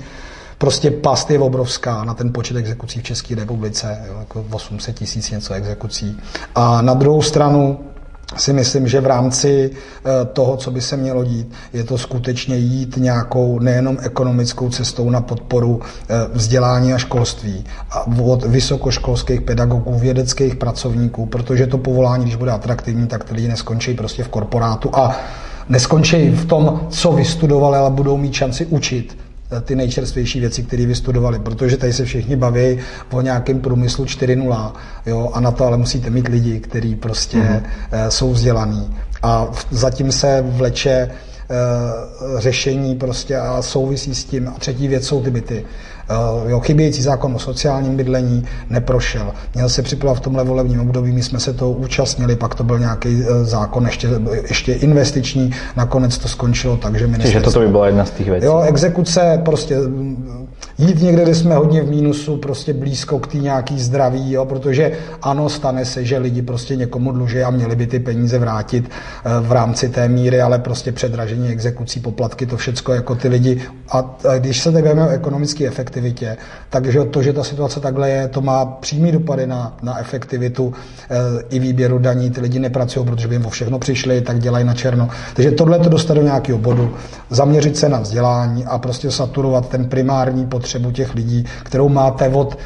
prostě 0.58 0.90
past 0.90 1.30
je 1.30 1.38
obrovská 1.38 2.04
na 2.04 2.14
ten 2.14 2.32
počet 2.32 2.56
exekucí 2.56 3.00
v 3.00 3.02
České 3.02 3.34
republice, 3.34 3.98
jo, 4.08 4.16
jako 4.18 4.44
800 4.50 4.96
tisíc 4.96 5.30
něco 5.30 5.54
exekucí. 5.54 6.20
A 6.54 6.82
na 6.82 6.94
druhou 6.94 7.22
stranu 7.22 7.78
si 8.36 8.52
myslím, 8.52 8.88
že 8.88 9.00
v 9.00 9.06
rámci 9.06 9.70
eh, 9.70 10.24
toho, 10.32 10.56
co 10.56 10.70
by 10.70 10.80
se 10.80 10.96
mělo 10.96 11.24
dít, 11.24 11.52
je 11.72 11.84
to 11.84 11.98
skutečně 11.98 12.56
jít 12.56 12.96
nějakou 12.96 13.58
nejenom 13.58 13.98
ekonomickou 14.02 14.68
cestou 14.68 15.10
na 15.10 15.20
podporu 15.20 15.80
eh, 15.80 16.14
vzdělání 16.32 16.94
a 16.94 16.98
školství 16.98 17.64
a 17.90 18.06
od 18.06 18.44
vysokoškolských 18.44 19.40
pedagogů, 19.40 19.98
vědeckých 19.98 20.56
pracovníků, 20.56 21.26
protože 21.26 21.66
to 21.66 21.78
povolání, 21.78 22.24
když 22.24 22.36
bude 22.36 22.50
atraktivní, 22.50 23.06
tak 23.06 23.30
lidi 23.30 23.48
neskončí 23.48 23.94
prostě 23.94 24.24
v 24.24 24.28
korporátu 24.28 24.90
a 24.92 25.16
neskončí 25.68 26.30
v 26.30 26.46
tom, 26.46 26.80
co 26.90 27.12
vystudovali, 27.12 27.78
ale 27.78 27.90
budou 27.90 28.16
mít 28.16 28.34
šanci 28.34 28.66
učit 28.66 29.16
ty 29.60 29.76
nejčerstvější 29.76 30.40
věci, 30.40 30.62
které 30.62 30.86
vystudovali, 30.86 31.38
protože 31.38 31.76
tady 31.76 31.92
se 31.92 32.04
všichni 32.04 32.36
baví 32.36 32.78
o 33.10 33.20
nějakém 33.20 33.60
průmyslu 33.60 34.04
4.0, 34.04 34.72
jo, 35.06 35.30
a 35.32 35.40
na 35.40 35.50
to 35.50 35.64
ale 35.64 35.76
musíte 35.76 36.10
mít 36.10 36.28
lidi, 36.28 36.60
kteří 36.60 36.94
prostě 36.94 37.38
mm-hmm. 37.38 38.08
jsou 38.08 38.32
vzdělaní. 38.32 38.96
A 39.22 39.48
zatím 39.70 40.12
se 40.12 40.44
vleče 40.46 41.10
řešení 42.38 42.94
prostě 42.94 43.36
a 43.36 43.62
souvisí 43.62 44.14
s 44.14 44.24
tím. 44.24 44.48
A 44.48 44.58
třetí 44.58 44.88
věc 44.88 45.06
jsou 45.06 45.22
ty 45.22 45.30
byty. 45.30 45.64
Eh, 46.10 46.50
jo, 46.50 46.60
chybějící 46.60 47.02
zákon 47.02 47.34
o 47.34 47.38
sociálním 47.38 47.96
bydlení 47.96 48.44
neprošel. 48.70 49.32
Měl 49.54 49.68
se 49.68 49.82
připravovat 49.82 50.20
v 50.20 50.24
tomhle 50.24 50.44
volebním 50.44 50.80
období, 50.80 51.12
my 51.12 51.22
jsme 51.22 51.40
se 51.40 51.52
to 51.52 51.70
účastnili, 51.70 52.36
pak 52.36 52.54
to 52.54 52.64
byl 52.64 52.78
nějaký 52.78 53.22
eh, 53.22 53.44
zákon 53.44 53.86
ještě, 53.86 54.08
ještě 54.48 54.72
investiční, 54.72 55.52
nakonec 55.76 56.18
to 56.18 56.28
skončilo 56.28 56.76
tak, 56.76 56.98
že 56.98 57.06
ministerstvo... 57.06 57.40
Takže 57.40 57.52
toto 57.52 57.66
by 57.66 57.68
byla 57.68 57.86
jedna 57.86 58.04
z 58.04 58.10
těch 58.10 58.28
věcí. 58.30 58.46
Jo, 58.46 58.60
exekuce, 58.60 59.40
prostě 59.44 59.76
jít 60.78 61.02
někde, 61.02 61.22
kde 61.22 61.34
jsme 61.34 61.54
hodně 61.54 61.82
v 61.82 61.90
mínusu, 61.90 62.36
prostě 62.36 62.72
blízko 62.72 63.18
k 63.18 63.26
té 63.26 63.38
nějaký 63.38 63.80
zdraví, 63.80 64.32
jo, 64.32 64.44
protože 64.44 64.92
ano, 65.22 65.48
stane 65.48 65.84
se, 65.84 66.04
že 66.04 66.18
lidi 66.18 66.42
prostě 66.42 66.76
někomu 66.76 67.12
dluží 67.12 67.42
a 67.42 67.50
měli 67.50 67.76
by 67.76 67.86
ty 67.86 67.98
peníze 67.98 68.38
vrátit 68.38 68.84
eh, 68.88 69.30
v 69.40 69.52
rámci 69.52 69.88
té 69.88 70.08
míry, 70.08 70.40
ale 70.40 70.58
prostě 70.58 70.92
předražení 70.92 71.48
exekucí, 71.48 72.00
poplatky, 72.00 72.46
to 72.46 72.56
všecko 72.56 72.92
jako 72.92 73.14
ty 73.14 73.28
lidi. 73.28 73.62
A 73.90 74.16
když 74.38 74.60
se 74.60 74.72
tak 74.72 74.84
o 74.84 75.68
efektivní, 75.68 76.02
efektivitě. 76.02 76.36
Takže 76.70 77.04
to, 77.04 77.22
že 77.22 77.32
ta 77.32 77.44
situace 77.44 77.80
takhle 77.80 78.10
je, 78.10 78.28
to 78.28 78.40
má 78.40 78.66
přímý 78.66 79.12
dopady 79.12 79.46
na, 79.46 79.76
na 79.82 79.98
efektivitu 79.98 80.72
e, 81.10 81.16
i 81.50 81.58
výběru 81.58 81.98
daní. 81.98 82.30
Ty 82.30 82.40
lidi 82.40 82.58
nepracují, 82.58 83.06
protože 83.06 83.28
by 83.28 83.34
jim 83.34 83.46
o 83.46 83.50
všechno 83.50 83.78
přišli, 83.78 84.20
tak 84.20 84.38
dělají 84.38 84.64
na 84.64 84.74
černo. 84.74 85.08
Takže 85.34 85.50
tohle 85.50 85.78
to 85.78 85.88
dostat 85.88 86.14
do 86.14 86.22
nějakého 86.22 86.58
bodu, 86.58 86.94
zaměřit 87.30 87.76
se 87.76 87.88
na 87.88 88.00
vzdělání 88.00 88.64
a 88.64 88.78
prostě 88.78 89.10
saturovat 89.10 89.68
ten 89.68 89.84
primární 89.84 90.46
potřebu 90.46 90.71
těch 90.90 91.14
lidí, 91.14 91.44
kterou 91.62 91.88
máte 91.88 92.28
od 92.28 92.58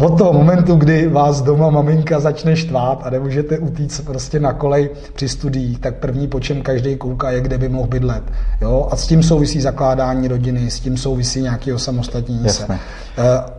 od 0.00 0.18
toho 0.18 0.32
momentu, 0.32 0.74
kdy 0.74 1.08
vás 1.08 1.42
doma 1.42 1.70
maminka 1.70 2.20
začne 2.20 2.56
štvát 2.56 3.02
a 3.04 3.10
nemůžete 3.10 3.58
utíct 3.58 4.00
prostě 4.00 4.40
na 4.40 4.52
kolej 4.52 4.90
při 5.14 5.28
studiích, 5.28 5.78
tak 5.78 5.94
první, 5.94 6.28
po 6.28 6.40
čem 6.40 6.62
každý 6.62 6.96
kouká, 6.96 7.30
je, 7.30 7.40
kde 7.40 7.58
by 7.58 7.68
mohl 7.68 7.88
bydlet. 7.88 8.22
Jo? 8.60 8.88
A 8.90 8.96
s 8.96 9.06
tím 9.06 9.22
souvisí 9.22 9.60
zakládání 9.60 10.28
rodiny, 10.28 10.70
s 10.70 10.80
tím 10.80 10.96
souvisí 10.96 11.42
nějaký 11.42 11.72
osamostatnění 11.72 12.48
se. 12.48 12.66
Eh, 12.70 12.78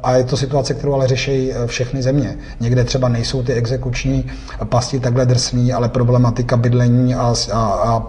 a 0.04 0.16
je 0.16 0.24
to 0.24 0.38
situace, 0.38 0.74
kterou 0.74 0.94
ale 0.94 1.08
řeší 1.08 1.52
eh, 1.54 1.68
všechny 1.68 2.02
země. 2.02 2.38
Někde 2.60 2.84
třeba 2.84 3.10
nejsou 3.10 3.44
ty 3.44 3.54
exekuční 3.54 4.26
pasti 4.66 5.00
takhle 5.00 5.26
drsný, 5.26 5.74
ale 5.74 5.90
problematika 5.90 6.58
bydlení 6.58 7.16
a, 7.16 7.34
a, 7.54 7.60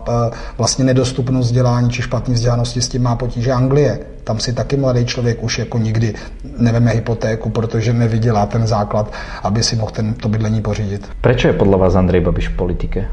a 0.06 0.30
vlastně 0.58 0.84
nedostupnost 0.84 1.46
vzdělání 1.46 1.90
či 1.90 2.02
špatné 2.02 2.34
vzdělanosti 2.34 2.82
s 2.82 2.88
tím 2.88 3.02
má 3.02 3.16
potíže 3.16 3.52
Anglie. 3.52 3.98
Tam 4.24 4.38
si 4.38 4.52
taky 4.52 4.76
mladý 4.76 5.06
člověk 5.06 5.42
už 5.42 5.58
jako 5.58 5.78
nikdy 5.78 6.14
neveme 6.58 6.90
hypotéku, 6.90 7.50
protože 7.50 7.92
nevydělá 7.92 8.46
ten 8.46 8.66
základ, 8.66 9.12
aby 9.42 9.62
si 9.62 9.76
mohl 9.76 9.90
ten, 9.90 10.14
to 10.14 10.28
bydlení 10.28 10.62
pořídit. 10.62 11.08
Proč 11.20 11.44
je 11.44 11.52
podle 11.52 11.78
vás 11.78 11.94
Andrej 11.94 12.20
Babiš 12.20 12.48
v 12.48 12.56
politike? 12.56 13.08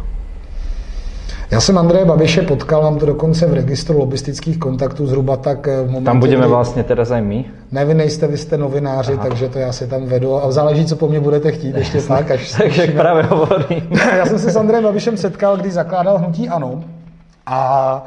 Já 1.52 1.62
jsem 1.62 1.78
Andreje 1.78 2.06
Babiše 2.06 2.42
potkal, 2.42 2.82
mám 2.82 3.00
to 3.00 3.06
dokonce 3.06 3.48
v 3.48 3.54
registru 3.54 4.00
lobistických 4.00 4.58
kontaktů 4.60 5.08
zhruba 5.08 5.38
tak 5.38 5.68
eh, 5.68 5.82
v 5.84 5.86
momentě, 5.86 6.06
Tam 6.06 6.20
budeme 6.20 6.42
kdy... 6.42 6.50
vlastně 6.50 6.84
teda 6.84 7.06
za 7.06 7.20
my? 7.20 7.46
Ne, 7.72 7.86
vy 7.86 7.94
nejste, 7.94 8.28
vy 8.28 8.38
jste 8.38 8.58
novináři, 8.58 9.14
Aha. 9.14 9.24
takže 9.28 9.50
to 9.50 9.60
já 9.60 9.72
si 9.72 9.88
tam 9.88 10.06
vedu 10.06 10.44
a 10.44 10.52
záleží, 10.52 10.86
co 10.86 10.96
po 10.96 11.08
mně 11.08 11.20
budete 11.20 11.52
chtít, 11.52 11.76
ještě 11.76 12.02
tak, 12.08 12.32
až... 12.32 12.52
takže 12.52 12.88
právě 12.88 13.24
hovorím. 13.24 13.82
já 14.18 14.26
jsem 14.26 14.40
se 14.40 14.52
s 14.52 14.56
Andrejem 14.56 14.84
Babišem 14.84 15.18
setkal, 15.18 15.58
když 15.58 15.74
zakládal 15.74 16.18
Hnutí 16.18 16.50
Ano 16.50 16.84
a 17.46 18.04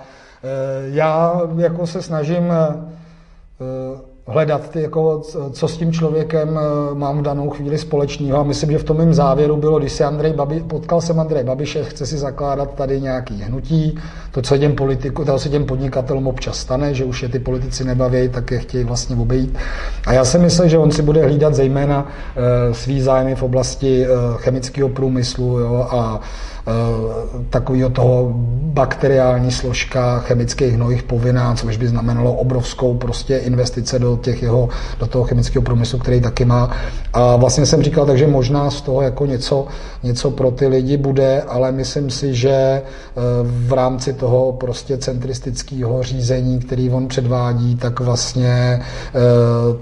já 0.92 1.42
jako 1.56 1.86
se 1.86 2.02
snažím 2.02 2.52
e, 2.52 2.90
hledat, 4.30 4.68
ty, 4.70 4.82
jako, 4.82 5.22
co 5.52 5.68
s 5.68 5.76
tím 5.76 5.92
člověkem 5.92 6.58
eh, 6.58 6.94
mám 6.94 7.18
v 7.18 7.22
danou 7.22 7.50
chvíli 7.50 7.78
společného. 7.78 8.38
A 8.38 8.42
myslím, 8.42 8.70
že 8.70 8.78
v 8.78 8.84
tom 8.84 8.96
mém 8.96 9.14
závěru 9.14 9.56
bylo, 9.56 9.78
když 9.78 9.92
se 9.92 10.04
Andrej 10.04 10.32
Babi, 10.32 10.60
potkal 10.60 11.00
jsem 11.00 11.20
Andrej 11.20 11.44
Babiše, 11.44 11.84
chce 11.84 12.06
si 12.06 12.18
zakládat 12.18 12.74
tady 12.74 13.00
nějaký 13.00 13.42
hnutí, 13.42 13.98
to, 14.32 14.42
co 14.42 14.58
těm 14.58 14.72
politiku, 14.72 15.24
to 15.24 15.38
se 15.38 15.48
těm 15.48 15.64
podnikatelům 15.64 16.26
občas 16.26 16.58
stane, 16.58 16.94
že 16.94 17.04
už 17.04 17.22
je 17.22 17.28
ty 17.28 17.38
politici 17.38 17.84
nebaví, 17.84 18.28
tak 18.28 18.50
je 18.50 18.58
chtějí 18.58 18.84
vlastně 18.84 19.16
obejít. 19.16 19.58
A 20.06 20.12
já 20.12 20.24
si 20.24 20.38
myslím, 20.38 20.68
že 20.68 20.78
on 20.78 20.90
si 20.90 21.02
bude 21.02 21.22
hlídat 21.22 21.54
zejména 21.54 22.08
svý 22.72 23.00
zájmy 23.00 23.34
v 23.34 23.42
oblasti 23.42 24.06
chemického 24.36 24.88
průmyslu 24.88 25.58
jo, 25.58 25.88
a 25.90 26.20
Eh, 26.59 26.59
takového 27.50 27.90
toho 27.90 28.32
bakteriální 28.72 29.50
složka 29.50 30.18
chemických 30.18 30.74
hnojích 30.74 31.02
povinná, 31.02 31.54
což 31.54 31.76
by 31.76 31.88
znamenalo 31.88 32.32
obrovskou 32.32 32.94
prostě 32.94 33.36
investice 33.36 33.98
do, 33.98 34.16
těch 34.16 34.42
jeho, 34.42 34.68
do 34.98 35.06
toho 35.06 35.24
chemického 35.24 35.62
průmyslu, 35.62 35.98
který 35.98 36.20
taky 36.20 36.44
má. 36.44 36.70
A 37.12 37.36
vlastně 37.36 37.66
jsem 37.66 37.82
říkal, 37.82 38.06
takže 38.06 38.26
možná 38.26 38.70
z 38.70 38.80
toho 38.80 39.02
jako 39.02 39.26
něco, 39.26 39.66
něco 40.02 40.30
pro 40.30 40.50
ty 40.50 40.66
lidi 40.66 40.96
bude, 40.96 41.42
ale 41.42 41.72
myslím 41.72 42.10
si, 42.10 42.34
že 42.34 42.50
eh, 42.50 42.82
v 43.42 43.72
rámci 43.72 44.12
toho 44.12 44.52
prostě 44.52 44.98
centristického 44.98 46.02
řízení, 46.02 46.58
který 46.58 46.90
on 46.90 47.08
předvádí, 47.08 47.76
tak 47.76 48.00
vlastně 48.00 48.80
eh, 48.80 49.18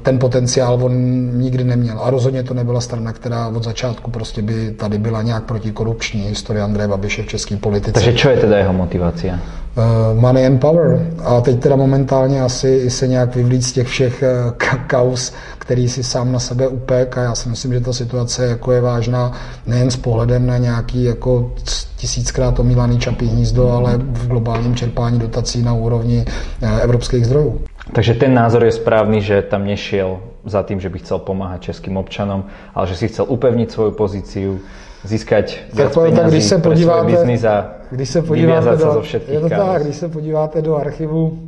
ten 0.02 0.18
potenciál 0.18 0.78
on 0.82 0.92
nikdy 1.38 1.64
neměl. 1.64 2.00
A 2.02 2.10
rozhodně 2.10 2.42
to 2.42 2.54
nebyla 2.54 2.80
strana, 2.80 3.12
která 3.12 3.48
od 3.48 3.64
začátku 3.64 4.10
prostě 4.10 4.42
by 4.42 4.70
tady 4.70 4.98
byla 4.98 5.22
nějak 5.22 5.44
protikorupční 5.44 6.22
historie 6.22 6.67
Andreje 6.68 6.88
Babiše 6.88 7.22
v 7.22 7.26
české 7.26 7.56
politice. 7.56 7.92
Takže 7.92 8.12
čo 8.12 8.28
je 8.30 8.36
teda 8.36 8.58
jeho 8.58 8.72
motivace? 8.72 9.26
Uh, 9.28 10.20
money 10.20 10.46
and 10.46 10.58
power. 10.58 11.06
A 11.24 11.40
teď 11.40 11.60
teda 11.60 11.76
momentálně 11.76 12.42
asi 12.42 12.90
se 12.90 13.08
nějak 13.08 13.36
vyvlít 13.36 13.62
z 13.62 13.72
těch 13.72 13.86
všech 13.86 14.24
uh, 14.46 14.52
kaus, 14.86 15.32
který 15.58 15.88
si 15.88 16.02
sám 16.02 16.32
na 16.32 16.38
sebe 16.38 16.68
upek 16.68 17.18
a 17.18 17.22
já 17.22 17.34
si 17.34 17.48
myslím, 17.48 17.72
že 17.72 17.80
ta 17.80 17.92
situace 17.92 18.46
jako 18.46 18.72
je 18.72 18.80
vážná 18.80 19.32
nejen 19.66 19.90
s 19.90 19.96
pohledem 19.96 20.46
na 20.46 20.58
nějaký 20.58 21.04
jako 21.04 21.52
tisíckrát 21.96 22.58
omílaný 22.58 22.98
čapí 22.98 23.26
hnízdo, 23.26 23.70
ale 23.70 23.96
v 23.96 24.28
globálním 24.28 24.74
čerpání 24.74 25.18
dotací 25.18 25.62
na 25.62 25.74
úrovni 25.74 26.24
uh, 26.62 26.68
evropských 26.80 27.26
zdrojů. 27.26 27.60
Takže 27.92 28.14
ten 28.14 28.34
názor 28.34 28.64
je 28.64 28.72
správný, 28.72 29.20
že 29.20 29.42
tam 29.42 29.64
nešiel 29.64 30.20
za 30.44 30.62
tým, 30.62 30.80
že 30.80 30.88
by 30.88 30.98
chcel 30.98 31.18
pomáhať 31.18 31.62
českým 31.62 31.96
občanom, 31.96 32.44
ale 32.74 32.86
že 32.86 32.96
si 32.96 33.08
chcel 33.08 33.24
upevniť 33.28 33.70
svoju 33.70 33.90
pozíciu, 33.90 34.60
získať 35.04 35.58
tak, 35.76 35.94
tak 35.94 36.26
když 36.26 36.44
se 36.44 36.58
podíváte, 36.58 37.06
biznis 37.06 37.44
a 37.44 37.70
když 37.90 38.08
se 38.08 38.22
podíváte 38.22 38.70
do, 38.70 38.92
zo 38.92 39.02
je 39.28 39.40
to 39.40 39.48
tak, 39.48 39.82
když 39.82 39.96
se 39.96 40.08
podíváte 40.08 40.62
do 40.62 40.76
archivu 40.76 41.38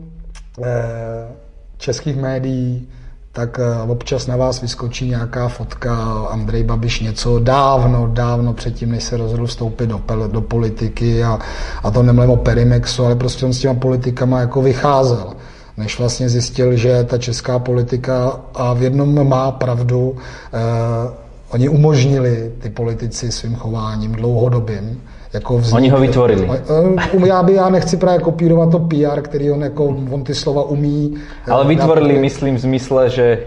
eh, 0.63 1.29
českých 1.79 2.17
médií, 2.17 2.89
tak 3.33 3.61
eh, 3.63 3.91
občas 3.91 4.27
na 4.27 4.37
vás 4.37 4.61
vyskočí 4.61 5.09
nějaká 5.09 5.49
fotka 5.49 5.95
Andrej 6.31 6.65
Babiš 6.65 7.01
něco 7.01 7.39
dávno, 7.39 8.09
dávno 8.13 8.53
předtím, 8.53 8.93
než 8.93 9.05
se 9.05 9.17
rozhodl 9.17 9.47
vstoupit 9.47 9.87
do, 9.87 10.01
do 10.33 10.41
politiky 10.41 11.25
a, 11.25 11.39
a 11.83 11.91
to 11.91 12.03
nemluvím 12.03 12.31
o 12.31 12.37
Perimexu, 12.37 13.05
ale 13.05 13.15
prostě 13.15 13.47
on 13.47 13.53
s 13.53 13.59
těma 13.59 13.75
politikama 13.75 14.41
jako 14.41 14.63
vycházel 14.63 15.33
než 15.81 15.99
vlastně 15.99 16.29
zjistil, 16.29 16.77
že 16.77 17.05
ta 17.05 17.19
česká 17.19 17.59
politika 17.59 18.41
a 18.55 18.75
v 18.75 18.83
jednom 18.83 19.29
má 19.29 19.51
pravdu, 19.51 20.17
eh, 20.53 20.59
oni 21.51 21.69
umožnili 21.69 22.53
ty 22.59 22.71
politici 22.71 23.33
svým 23.33 23.55
chováním 23.55 24.13
dlouhodobým, 24.13 25.03
jako 25.33 25.59
vznik, 25.59 25.75
Oni 25.77 25.89
ho 25.89 26.01
vytvorili. 26.01 26.51
Eh, 26.51 27.27
já, 27.27 27.43
by, 27.43 27.55
já 27.55 27.69
nechci 27.69 27.97
právě 27.97 28.21
kopírovat 28.21 28.71
to 28.71 28.79
PR, 28.79 29.21
který 29.21 29.51
on, 29.51 29.63
jako, 29.63 29.97
on 30.11 30.25
ty 30.25 30.35
slova 30.35 30.63
umí. 30.63 31.15
Ale 31.51 31.65
vytvorili, 31.65 32.19
myslím, 32.19 32.57
v 32.57 32.59
zmysle, 32.59 33.11
že 33.11 33.39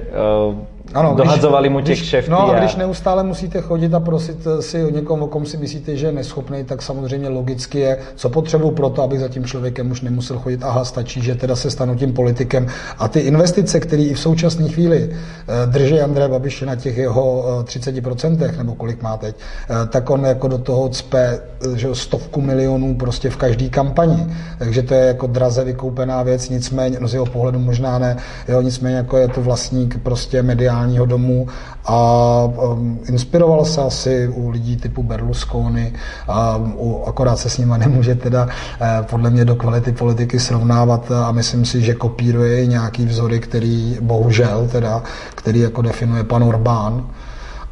uh, 0.50 0.56
ano, 0.94 1.16
Dohadzovali 1.16 1.70
když, 1.70 1.74
mu 1.74 1.82
těch 1.82 2.02
kšeftí. 2.02 2.32
No 2.32 2.50
a 2.50 2.60
když 2.60 2.76
neustále 2.76 3.24
musíte 3.24 3.62
chodit 3.62 3.94
a 3.94 4.00
prosit 4.00 4.48
si 4.60 4.84
o 4.84 4.90
někom, 4.90 5.24
o 5.24 5.28
kom 5.28 5.46
si 5.46 5.58
myslíte, 5.58 5.96
že 5.96 6.06
je 6.06 6.12
neschopný, 6.12 6.64
tak 6.64 6.82
samozřejmě 6.82 7.30
logicky 7.30 7.80
je, 7.80 7.98
co 8.16 8.30
potřebuji 8.30 8.72
pro 8.72 8.90
to, 8.90 9.04
abych 9.04 9.20
za 9.20 9.28
tím 9.28 9.46
člověkem 9.46 9.92
už 9.92 10.02
nemusel 10.02 10.40
chodit. 10.40 10.64
Aha, 10.64 10.86
stačí, 10.86 11.22
že 11.22 11.36
teda 11.36 11.56
se 11.56 11.72
stanu 11.72 11.96
tím 11.96 12.14
politikem. 12.14 12.68
A 12.98 13.08
ty 13.08 13.20
investice, 13.20 13.80
které 13.80 14.04
i 14.04 14.14
v 14.14 14.20
současné 14.20 14.70
chvíli 14.70 15.10
eh, 15.10 15.68
drží 15.68 16.02
André 16.02 16.28
Babiše 16.28 16.66
na 16.66 16.76
těch 16.76 16.98
jeho 16.98 17.44
30%, 17.64 18.38
eh, 18.42 18.58
nebo 18.58 18.76
kolik 18.76 19.02
má 19.02 19.18
teď, 19.18 19.36
eh, 19.70 19.88
tak 19.88 20.10
on 20.10 20.26
jako 20.26 20.48
do 20.48 20.58
toho 20.58 20.90
cpe 20.90 21.40
že 21.76 21.96
stovku 21.96 22.42
milionů 22.42 22.96
prostě 22.96 23.30
v 23.30 23.38
každé 23.38 23.70
kampani. 23.70 24.28
Takže 24.60 24.82
to 24.84 24.94
je 24.94 25.06
jako 25.06 25.28
draze 25.28 25.64
vykoupená 25.64 26.24
věc, 26.24 26.50
nicméně, 26.50 26.98
no 27.00 27.08
z 27.08 27.14
jeho 27.14 27.26
pohledu 27.26 27.60
možná 27.60 28.00
ne, 28.00 28.18
jo, 28.48 28.62
nicméně 28.62 28.96
jako 28.96 29.18
je 29.18 29.28
to 29.28 29.42
vlastník 29.42 30.04
prostě 30.04 30.44
mediální 30.44 30.83
mediálního 30.84 31.06
domu 31.06 31.48
a 31.86 32.44
um, 32.46 33.00
inspiroval 33.10 33.66
se 33.66 33.82
asi 33.82 34.28
u 34.28 34.50
lidí 34.50 34.78
typu 34.78 35.04
Berlusconi 35.04 35.94
a 36.28 36.58
u, 36.58 37.04
akorát 37.08 37.36
se 37.36 37.50
s 37.50 37.58
nima 37.58 37.78
nemůže 37.78 38.16
teda 38.16 38.48
eh, 38.82 39.04
podle 39.10 39.30
mě 39.30 39.46
do 39.46 39.56
kvality 39.56 39.92
politiky 39.92 40.40
srovnávat 40.40 41.12
a 41.12 41.32
myslím 41.32 41.66
si, 41.66 41.82
že 41.82 41.94
kopíruje 41.94 42.66
nějaký 42.66 43.06
vzory, 43.06 43.40
který 43.40 43.98
bohužel 44.02 44.68
teda, 44.72 45.04
který 45.36 45.60
jako 45.60 45.82
definuje 45.82 46.24
pan 46.24 46.44
Orbán, 46.44 47.08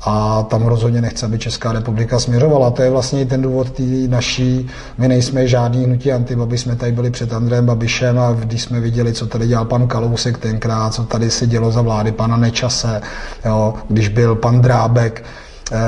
a 0.04 0.44
tam 0.44 0.66
rozhodně 0.66 1.02
nechce, 1.02 1.26
aby 1.26 1.40
Česká 1.40 1.72
republika 1.72 2.20
směřovala. 2.20 2.72
To 2.72 2.82
je 2.82 2.90
vlastně 2.90 3.22
i 3.22 3.26
ten 3.26 3.42
důvod 3.42 3.72
té 3.72 3.84
naší, 4.08 4.68
my 4.98 5.08
nejsme 5.08 5.48
žádný 5.48 5.86
hnutí 5.86 6.12
antibabi, 6.12 6.58
jsme 6.58 6.76
tady 6.76 6.92
byli 6.92 7.12
před 7.12 7.34
Andrejem 7.34 7.66
Babišem 7.66 8.20
a 8.20 8.32
když 8.32 8.62
jsme 8.62 8.80
viděli, 8.80 9.14
co 9.14 9.28
tady 9.28 9.48
dělal 9.48 9.66
pan 9.66 9.88
Kalousek 9.88 10.38
tenkrát, 10.38 10.94
co 10.94 11.04
tady 11.04 11.30
se 11.32 11.48
dělo 11.48 11.72
za 11.72 11.82
vlády 11.82 12.12
pana 12.12 12.38
Nečase, 12.38 13.02
jo, 13.46 13.74
když 13.90 14.08
byl 14.08 14.36
pan 14.36 14.62
Drábek, 14.62 15.24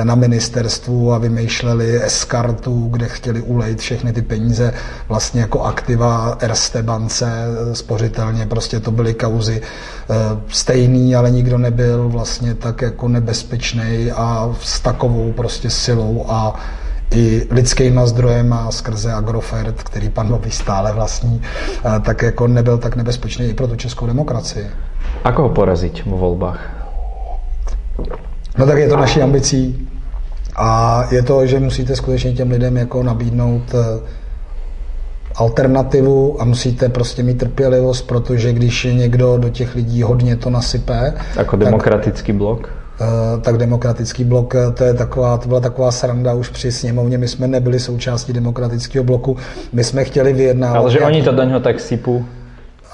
na 0.04 0.14
ministerstvu 0.14 1.12
a 1.12 1.18
vymýšleli 1.18 2.04
Eskartu, 2.04 2.88
kde 2.90 3.08
chtěli 3.08 3.42
ulejt 3.42 3.78
všechny 3.78 4.12
ty 4.12 4.22
peníze 4.22 4.74
vlastně 5.08 5.40
jako 5.40 5.62
aktiva 5.62 6.36
Erste 6.40 6.82
bance 6.82 7.32
eh, 7.32 7.74
spořitelně, 7.74 8.46
prostě 8.46 8.80
to 8.80 8.90
byly 8.90 9.14
kauzy 9.14 9.62
eh, 9.62 10.14
stejný, 10.48 11.16
ale 11.16 11.30
nikdo 11.30 11.58
nebyl 11.58 12.08
vlastně 12.08 12.54
tak 12.54 12.82
jako 12.82 13.08
nebezpečný 13.08 14.10
a 14.12 14.54
s 14.60 14.80
takovou 14.80 15.32
prostě 15.32 15.70
silou 15.70 16.24
a 16.28 16.54
i 17.14 17.46
lidskýma 17.50 18.06
zdrojema 18.06 18.70
skrze 18.70 19.12
Agrofert, 19.12 19.82
který 19.82 20.08
pan 20.08 20.28
Babiš 20.28 20.54
stále 20.54 20.92
vlastní, 20.92 21.42
tak 22.02 22.22
jako 22.22 22.46
nebyl 22.46 22.78
tak 22.78 22.96
nebezpečný 22.96 23.46
i 23.46 23.54
pro 23.54 23.68
tu 23.68 23.76
českou 23.76 24.06
demokracii. 24.06 24.66
Ako 25.24 25.42
ho 25.42 25.48
porazit 25.48 26.04
vo 26.04 26.18
volbách? 26.18 26.58
No 28.58 28.66
tak 28.66 28.78
je 28.78 28.88
to 28.88 28.96
naší 28.96 29.22
ambicí 29.22 29.88
a 30.56 31.00
je 31.10 31.22
to, 31.22 31.46
že 31.46 31.60
musíte 31.60 31.96
skutečně 31.96 32.32
těm 32.32 32.50
lidem 32.50 32.76
jako 32.76 33.02
nabídnout 33.02 33.62
eh, 33.74 34.00
alternativu 35.36 36.42
a 36.42 36.44
musíte 36.44 36.88
prostě 36.88 37.22
mít 37.22 37.38
trpělivost, 37.38 38.02
protože 38.02 38.52
když 38.52 38.84
je 38.84 38.94
někdo 38.94 39.38
do 39.38 39.48
těch 39.48 39.74
lidí 39.74 40.02
hodně 40.02 40.36
to 40.36 40.50
nasype. 40.50 41.14
Jako 41.36 41.56
demokratický 41.56 42.32
tak, 42.32 42.36
blok? 42.36 42.70
Tak 43.40 43.56
demokratický 43.56 44.24
blok, 44.24 44.54
eh, 44.54 44.70
to, 44.70 44.84
je 44.84 44.94
taková, 44.94 45.38
to 45.38 45.48
byla 45.48 45.60
taková 45.60 45.90
sranda 45.90 46.34
už 46.34 46.48
při 46.48 46.72
sněmovně, 46.72 47.18
my 47.18 47.28
jsme 47.28 47.48
nebyli 47.48 47.80
součástí 47.80 48.32
demokratického 48.32 49.04
bloku, 49.04 49.36
my 49.72 49.84
jsme 49.84 50.04
chtěli 50.04 50.32
vyjednávat. 50.32 50.76
Ale 50.76 50.90
že 50.90 50.98
nějaký... 50.98 51.16
oni 51.16 51.24
to 51.24 51.32
do 51.32 51.42
něho 51.42 51.60
tak 51.60 51.80
sypou? 51.80 52.24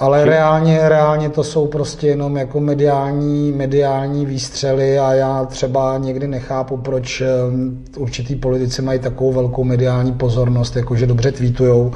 Ale 0.01 0.25
reálně, 0.25 0.89
reálně 0.89 1.29
to 1.29 1.43
jsou 1.43 1.67
prostě 1.67 2.07
jenom 2.07 2.37
jako 2.37 2.59
mediální, 2.59 3.51
mediální 3.51 4.25
výstřely 4.25 4.99
a 4.99 5.13
já 5.13 5.45
třeba 5.45 5.97
někdy 5.97 6.27
nechápu, 6.27 6.77
proč 6.77 7.21
ehm, 7.21 7.83
určitý 7.97 8.35
politici 8.35 8.81
mají 8.81 8.99
takovou 8.99 9.33
velkou 9.33 9.63
mediální 9.63 10.13
pozornost, 10.13 10.75
jakože 10.75 11.07
dobře 11.07 11.31
tweetujou. 11.31 11.91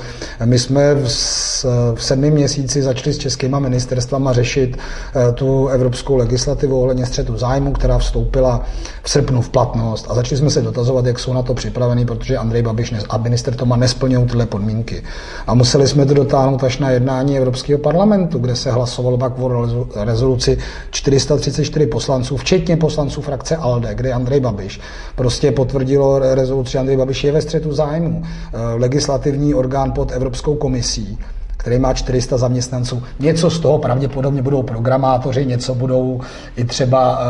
My 0.45 0.59
jsme 0.59 0.95
v, 0.95 1.07
v 1.95 2.03
sedmi 2.03 2.31
měsíci 2.31 2.81
začali 2.81 3.13
s 3.13 3.17
českýma 3.17 3.59
ministerstvama 3.59 4.33
řešit 4.33 4.77
eh, 4.77 5.31
tu 5.31 5.67
evropskou 5.67 6.15
legislativu 6.15 6.81
ohledně 6.81 7.05
střetu 7.05 7.37
zájmu, 7.37 7.71
která 7.71 7.97
vstoupila 7.97 8.63
v 9.03 9.09
srpnu 9.09 9.41
v 9.41 9.49
platnost 9.49 10.05
a 10.09 10.15
začali 10.15 10.37
jsme 10.37 10.49
se 10.49 10.61
dotazovat, 10.61 11.05
jak 11.05 11.19
jsou 11.19 11.33
na 11.33 11.41
to 11.41 11.53
připraveni, 11.53 12.05
protože 12.05 12.37
Andrej 12.37 12.61
Babiš 12.61 12.93
a 13.09 13.17
minister 13.17 13.55
Toma 13.55 13.75
nesplňují 13.75 14.25
tyhle 14.25 14.45
podmínky. 14.45 15.03
A 15.47 15.53
museli 15.53 15.87
jsme 15.87 16.05
to 16.05 16.13
dotáhnout 16.13 16.63
až 16.63 16.77
na 16.77 16.89
jednání 16.89 17.37
Evropského 17.37 17.79
parlamentu 17.79 17.94
parlamentu, 17.95 18.39
kde 18.39 18.55
se 18.55 18.71
hlasovalo 18.71 19.17
pak 19.17 19.39
o 19.39 19.67
rezoluci 19.95 20.57
434 20.91 21.87
poslanců, 21.87 22.37
včetně 22.37 22.77
poslanců 22.77 23.21
frakce 23.21 23.55
ALDE, 23.55 23.95
kde 23.95 24.13
Andrej 24.13 24.39
Babiš 24.39 24.79
prostě 25.15 25.51
potvrdilo 25.51 26.19
rezoluci 26.19 26.77
Andrej 26.77 26.97
Babiš 26.97 27.23
je 27.23 27.31
ve 27.31 27.41
střetu 27.41 27.73
zájmu. 27.73 28.23
Eh, 28.23 28.57
legislativní 28.75 29.53
orgán 29.53 29.91
pod 29.91 30.11
Evropskou 30.11 30.55
komisí 30.55 31.17
který 31.65 31.79
má 31.79 31.93
400 31.93 32.37
zaměstnanců. 32.37 33.03
Něco 33.19 33.49
z 33.49 33.59
toho 33.59 33.77
pravděpodobně 33.77 34.41
budou 34.41 34.63
programátoři, 34.63 35.45
něco 35.45 35.75
budou 35.75 36.21
i 36.55 36.63
třeba 36.63 37.21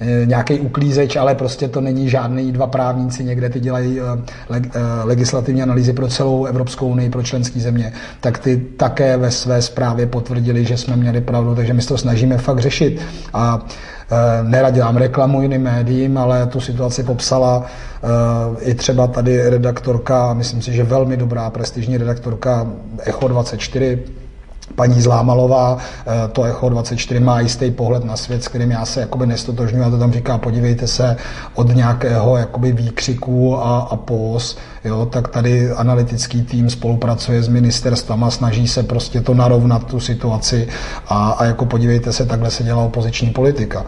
e, 0.00 0.26
nějaký 0.26 0.60
uklízeč, 0.60 1.16
ale 1.16 1.34
prostě 1.34 1.68
to 1.68 1.80
není 1.80 2.08
žádný 2.08 2.52
dva 2.52 2.66
právníci, 2.66 3.24
někde 3.24 3.48
ty 3.48 3.60
dělají 3.60 4.00
e, 4.00 4.02
leg, 4.48 4.76
e, 4.76 4.80
legislativní 5.04 5.62
analýzy 5.62 5.92
pro 5.92 6.08
celou 6.08 6.44
Evropskou 6.44 6.88
unii, 6.88 7.10
pro 7.10 7.22
členské 7.22 7.60
země, 7.60 7.92
tak 8.20 8.38
ty 8.38 8.56
také 8.56 9.16
ve 9.16 9.30
své 9.30 9.62
zprávě 9.62 10.06
potvrdili, 10.06 10.64
že 10.64 10.76
jsme 10.76 10.96
měli 10.96 11.20
pravdu, 11.20 11.54
takže 11.54 11.74
my 11.74 11.82
se 11.82 11.88
to 11.88 11.98
snažíme 11.98 12.38
fakt 12.38 12.58
řešit. 12.58 13.00
A 13.34 13.66
Eh, 13.66 13.93
nerad 14.42 14.74
dělám 14.74 14.96
reklamu 14.96 15.42
jiným 15.42 15.62
médiím, 15.62 16.18
ale 16.18 16.46
tu 16.46 16.60
situaci 16.60 17.02
popsala 17.02 17.62
eh, 17.64 18.70
i 18.70 18.74
třeba 18.74 19.06
tady 19.06 19.50
redaktorka, 19.50 20.34
myslím 20.34 20.62
si, 20.62 20.72
že 20.72 20.82
velmi 20.82 21.16
dobrá 21.16 21.50
prestižní 21.50 21.96
redaktorka 21.96 22.66
Echo 22.98 23.28
24, 23.28 24.02
paní 24.74 25.00
Zlámalová, 25.00 25.78
eh, 25.78 26.28
to 26.28 26.44
Echo 26.44 26.68
24 26.68 27.20
má 27.20 27.40
jistý 27.40 27.70
pohled 27.70 28.04
na 28.04 28.16
svět, 28.16 28.44
s 28.44 28.48
kterým 28.48 28.70
já 28.70 28.84
se 28.84 29.00
jakoby 29.00 29.26
nestotožňuji 29.26 29.84
a 29.84 29.90
to 29.90 29.98
tam 29.98 30.12
říká, 30.12 30.38
podívejte 30.38 30.86
se 30.86 31.16
od 31.54 31.74
nějakého 31.74 32.36
jakoby 32.36 32.72
výkřiku 32.72 33.58
a, 33.58 33.78
a 33.78 33.96
pos, 33.96 34.56
jo, 34.84 35.06
tak 35.06 35.28
tady 35.28 35.70
analytický 35.70 36.42
tým 36.42 36.70
spolupracuje 36.70 37.42
s 37.42 37.48
ministerstvama, 37.48 38.30
snaží 38.30 38.68
se 38.68 38.82
prostě 38.82 39.20
to 39.20 39.34
narovnat 39.34 39.84
tu 39.84 40.00
situaci 40.00 40.68
a, 41.08 41.30
a 41.30 41.44
jako 41.44 41.64
podívejte 41.64 42.12
se, 42.12 42.26
takhle 42.26 42.50
se 42.50 42.62
dělá 42.62 42.82
opoziční 42.82 43.30
politika. 43.30 43.84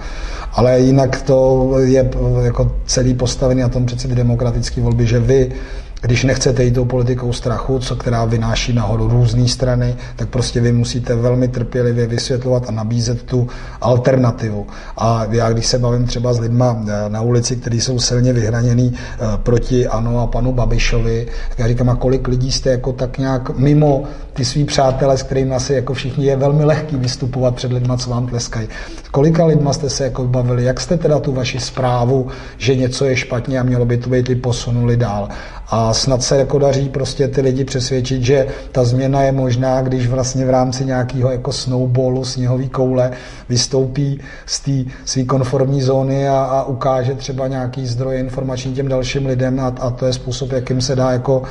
Ale 0.53 0.81
jinak 0.81 1.23
to 1.23 1.71
je 1.79 2.11
jako 2.43 2.73
celý 2.87 3.15
postavený 3.15 3.61
na 3.61 3.69
tom 3.69 3.87
přeci 3.87 4.09
demokratické 4.09 4.81
volby, 4.81 5.07
že 5.07 5.21
vy 5.21 5.53
když 6.00 6.24
nechcete 6.24 6.64
jít 6.64 6.74
tou 6.74 6.85
politikou 6.85 7.32
strachu, 7.32 7.78
co 7.78 7.96
která 7.96 8.24
vynáší 8.24 8.72
nahoru 8.72 9.09
různé 9.09 9.48
strany, 9.48 9.96
tak 10.16 10.28
prostě 10.28 10.61
vy 10.61 10.72
musíte 10.72 11.14
velmi 11.14 11.48
trpělivě 11.48 12.06
vysvětlovat 12.06 12.68
a 12.68 12.72
nabízet 12.72 13.22
tu 13.22 13.48
alternativu. 13.80 14.66
A 14.96 15.26
já, 15.30 15.52
když 15.52 15.66
se 15.66 15.78
bavím 15.78 16.06
třeba 16.06 16.32
s 16.32 16.40
lidma 16.40 16.85
eh, 16.88 17.09
na 17.09 17.20
ulici, 17.20 17.56
kteří 17.56 17.80
jsou 17.80 17.98
silně 17.98 18.32
vyhraněný 18.32 18.94
eh, 18.94 19.18
proti 19.37 19.88
ANO 19.88 20.20
a 20.20 20.26
panu 20.26 20.52
Babišovi, 20.52 21.26
tak 21.48 21.59
já 21.59 21.68
říkám, 21.68 21.90
a 21.90 21.96
kolik 21.96 22.28
lidí 22.28 22.52
jste 22.52 22.70
jako 22.70 22.92
tak 22.92 23.18
nějak 23.18 23.59
mimo 23.59 24.04
ty 24.37 24.44
svý 24.44 24.64
přátelé, 24.64 25.18
s 25.18 25.22
kterými 25.22 25.55
asi 25.55 25.75
jako 25.75 25.94
všichni 25.94 26.27
je 26.27 26.37
velmi 26.37 26.64
lehký 26.64 26.96
vystupovat 26.96 27.55
před 27.55 27.72
lidma, 27.72 27.96
co 27.96 28.11
vám 28.11 28.27
tleskají. 28.27 28.68
Kolika 29.11 29.46
lidma 29.46 29.72
jste 29.72 29.90
se 29.90 30.05
jako 30.05 30.25
bavili? 30.25 30.64
Jak 30.64 30.81
jste 30.81 30.96
teda 30.96 31.18
tu 31.18 31.33
vaši 31.33 31.61
zprávu, 31.61 32.29
že 32.59 32.77
něco 32.77 33.05
je 33.05 33.16
špatně 33.16 33.61
a 33.61 33.62
mělo 33.62 33.85
by 33.85 33.96
to 33.96 34.11
být, 34.11 34.42
posunuli 34.42 34.96
dál? 34.96 35.29
A 35.68 35.94
snad 35.94 36.22
se 36.22 36.37
jako 36.37 36.59
daří 36.59 36.88
prostě 36.88 37.29
ty 37.29 37.40
lidi 37.40 37.64
přesvědčit, 37.64 38.22
že 38.22 38.46
ta 38.72 38.85
změna 38.85 39.22
je 39.22 39.33
možná, 39.33 39.83
když 39.83 40.09
vlastně 40.09 40.44
v 40.44 40.51
rámci 40.51 40.85
nějakého 40.85 41.31
jako 41.33 41.53
snowballu, 41.53 42.25
sněhový 42.25 42.68
koule, 42.68 43.11
vystoupí 43.49 44.20
z 44.46 44.61
té 44.61 44.90
své 45.05 45.25
konformní 45.25 45.83
zóny 45.83 46.29
a, 46.29 46.38
a 46.38 46.64
ukáže 46.64 47.14
třeba 47.14 47.49
nějaký 47.49 47.87
zdroje 47.87 48.18
informační 48.18 48.75
těm 48.75 48.88
dalším 48.88 49.27
lidem 49.27 49.61
a, 49.61 49.66
a 49.81 49.90
to 49.90 50.07
je 50.07 50.12
způsob, 50.12 50.53
jakým 50.53 50.81
se 50.81 50.96
dá 50.96 51.12
jako 51.12 51.42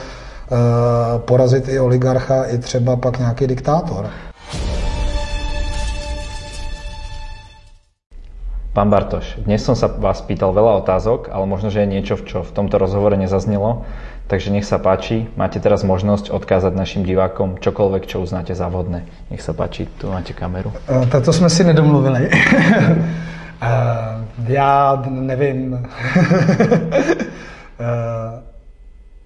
porazit 1.26 1.68
i 1.68 1.80
oligarcha, 1.80 2.44
i 2.44 2.58
třeba 2.58 2.96
pak 2.96 3.20
nějaký 3.20 3.48
diktátor. 3.48 4.10
Pán 8.76 8.92
Bartoš, 8.92 9.40
dnes 9.40 9.64
som 9.64 9.72
sa 9.72 9.88
vás 9.88 10.20
pýtal 10.20 10.52
veľa 10.52 10.84
otázok, 10.84 11.32
ale 11.32 11.48
možno, 11.48 11.72
že 11.72 11.80
je 11.80 11.96
niečo, 11.96 12.20
čo 12.20 12.44
v 12.44 12.52
tomto 12.52 12.76
rozhovore 12.76 13.16
nezaznelo, 13.16 13.88
takže 14.28 14.52
nech 14.52 14.68
sa 14.68 14.84
páči, 14.84 15.32
máte 15.40 15.64
teraz 15.64 15.88
možnosť 15.88 16.28
odkázať 16.28 16.76
našim 16.76 17.08
divákom 17.08 17.56
čokoľvek, 17.64 18.04
čo 18.04 18.20
uznáte 18.20 18.52
za 18.52 18.68
vhodné. 18.68 19.08
Nech 19.32 19.40
sa 19.40 19.56
páči, 19.56 19.88
tu 19.96 20.12
máte 20.12 20.36
kameru. 20.36 20.76
Uh, 20.92 21.08
tak 21.08 21.24
to 21.24 21.32
jsme 21.32 21.48
si 21.50 21.64
nedomluvili. 21.64 22.28
uh, 22.28 22.36
já 24.52 25.04
nevím. 25.08 25.88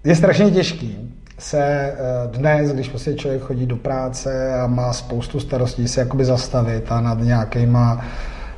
je 0.04 0.16
strašně 0.16 0.50
těžký 0.50 1.10
se 1.38 1.92
dnes, 2.30 2.72
když 2.72 2.88
prostě 2.88 3.14
člověk 3.14 3.42
chodí 3.42 3.66
do 3.66 3.76
práce 3.76 4.54
a 4.54 4.66
má 4.66 4.92
spoustu 4.92 5.40
starostí, 5.40 5.88
se 5.88 6.00
jakoby 6.00 6.24
zastavit 6.24 6.92
a 6.92 7.00
nad 7.00 7.18
nějakýma 7.20 8.04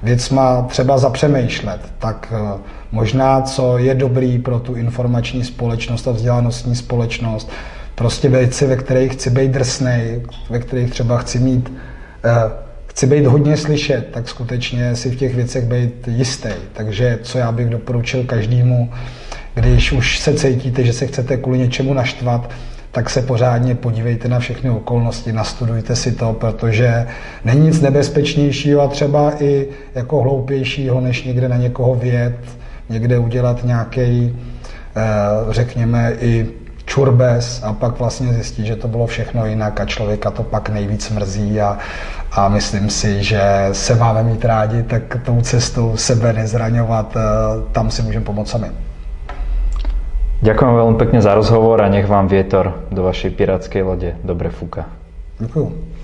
věcma 0.02 0.62
třeba 0.62 0.98
zapřemýšlet, 0.98 1.80
tak 1.98 2.32
eh, 2.36 2.60
možná, 2.92 3.42
co 3.42 3.78
je 3.78 3.94
dobrý 3.94 4.38
pro 4.38 4.60
tu 4.60 4.74
informační 4.74 5.44
společnost 5.44 6.08
a 6.08 6.10
vzdělanostní 6.10 6.76
společnost, 6.76 7.50
prostě 7.94 8.28
věci, 8.28 8.66
ve 8.66 8.76
kterých 8.76 9.12
chci 9.12 9.30
být 9.30 9.50
drsnej, 9.50 10.22
ve 10.50 10.58
kterých 10.58 10.90
třeba 10.90 11.18
chci 11.18 11.38
mít, 11.38 11.72
eh, 12.24 12.32
chci 12.86 13.06
být 13.06 13.26
hodně 13.26 13.56
slyšet, 13.56 14.08
tak 14.12 14.28
skutečně 14.28 14.96
si 14.96 15.10
v 15.10 15.16
těch 15.16 15.34
věcech 15.34 15.64
být 15.64 16.08
jistý. 16.08 16.52
Takže 16.72 17.18
co 17.22 17.38
já 17.38 17.52
bych 17.52 17.68
doporučil 17.68 18.24
každému, 18.24 18.90
když 19.54 19.92
už 19.92 20.18
se 20.18 20.34
cítíte, 20.34 20.84
že 20.84 20.92
se 20.92 21.06
chcete 21.06 21.36
kvůli 21.36 21.58
něčemu 21.58 21.94
naštvat, 21.94 22.50
tak 22.92 23.10
se 23.10 23.22
pořádně 23.22 23.74
podívejte 23.74 24.28
na 24.28 24.38
všechny 24.38 24.70
okolnosti, 24.70 25.32
nastudujte 25.32 25.96
si 25.96 26.12
to, 26.12 26.32
protože 26.32 27.06
není 27.44 27.60
nic 27.66 27.80
nebezpečnějšího 27.80 28.80
a 28.80 28.88
třeba 28.88 29.32
i 29.42 29.68
jako 29.94 30.22
hloupějšího, 30.22 31.00
než 31.00 31.24
někde 31.24 31.48
na 31.48 31.56
někoho 31.56 31.94
vět, 31.94 32.36
někde 32.88 33.18
udělat 33.18 33.64
nějaký, 33.64 34.36
eh, 34.96 35.02
řekněme, 35.52 36.12
i 36.20 36.46
čurbes 36.84 37.62
a 37.64 37.72
pak 37.72 37.98
vlastně 37.98 38.32
zjistit, 38.32 38.66
že 38.66 38.76
to 38.76 38.88
bylo 38.88 39.06
všechno 39.06 39.46
jinak 39.46 39.80
a 39.80 39.84
člověka 39.84 40.30
to 40.30 40.42
pak 40.42 40.68
nejvíc 40.68 41.10
mrzí 41.10 41.60
a, 41.60 41.78
a 42.32 42.48
myslím 42.48 42.90
si, 42.90 43.22
že 43.22 43.42
se 43.72 43.94
máme 43.94 44.22
mít 44.22 44.44
rádi, 44.44 44.82
tak 44.82 45.16
tou 45.24 45.40
cestou 45.40 45.96
sebe 45.96 46.32
nezraňovat, 46.32 47.16
eh, 47.16 47.20
tam 47.72 47.90
si 47.90 48.02
můžeme 48.02 48.24
pomoct 48.24 48.50
sami. 48.50 48.66
Ďakujem 50.42 50.74
veľmi 50.74 50.96
pekne 50.98 51.22
za 51.22 51.38
rozhovor 51.38 51.78
a 51.78 51.86
nech 51.86 52.10
vám 52.10 52.26
vietor 52.26 52.74
do 52.90 53.06
vašej 53.06 53.30
pirátskej 53.30 53.82
lode 53.86 54.18
dobre 54.26 54.50
fúka. 54.50 54.90
Ďakujem. 55.38 56.01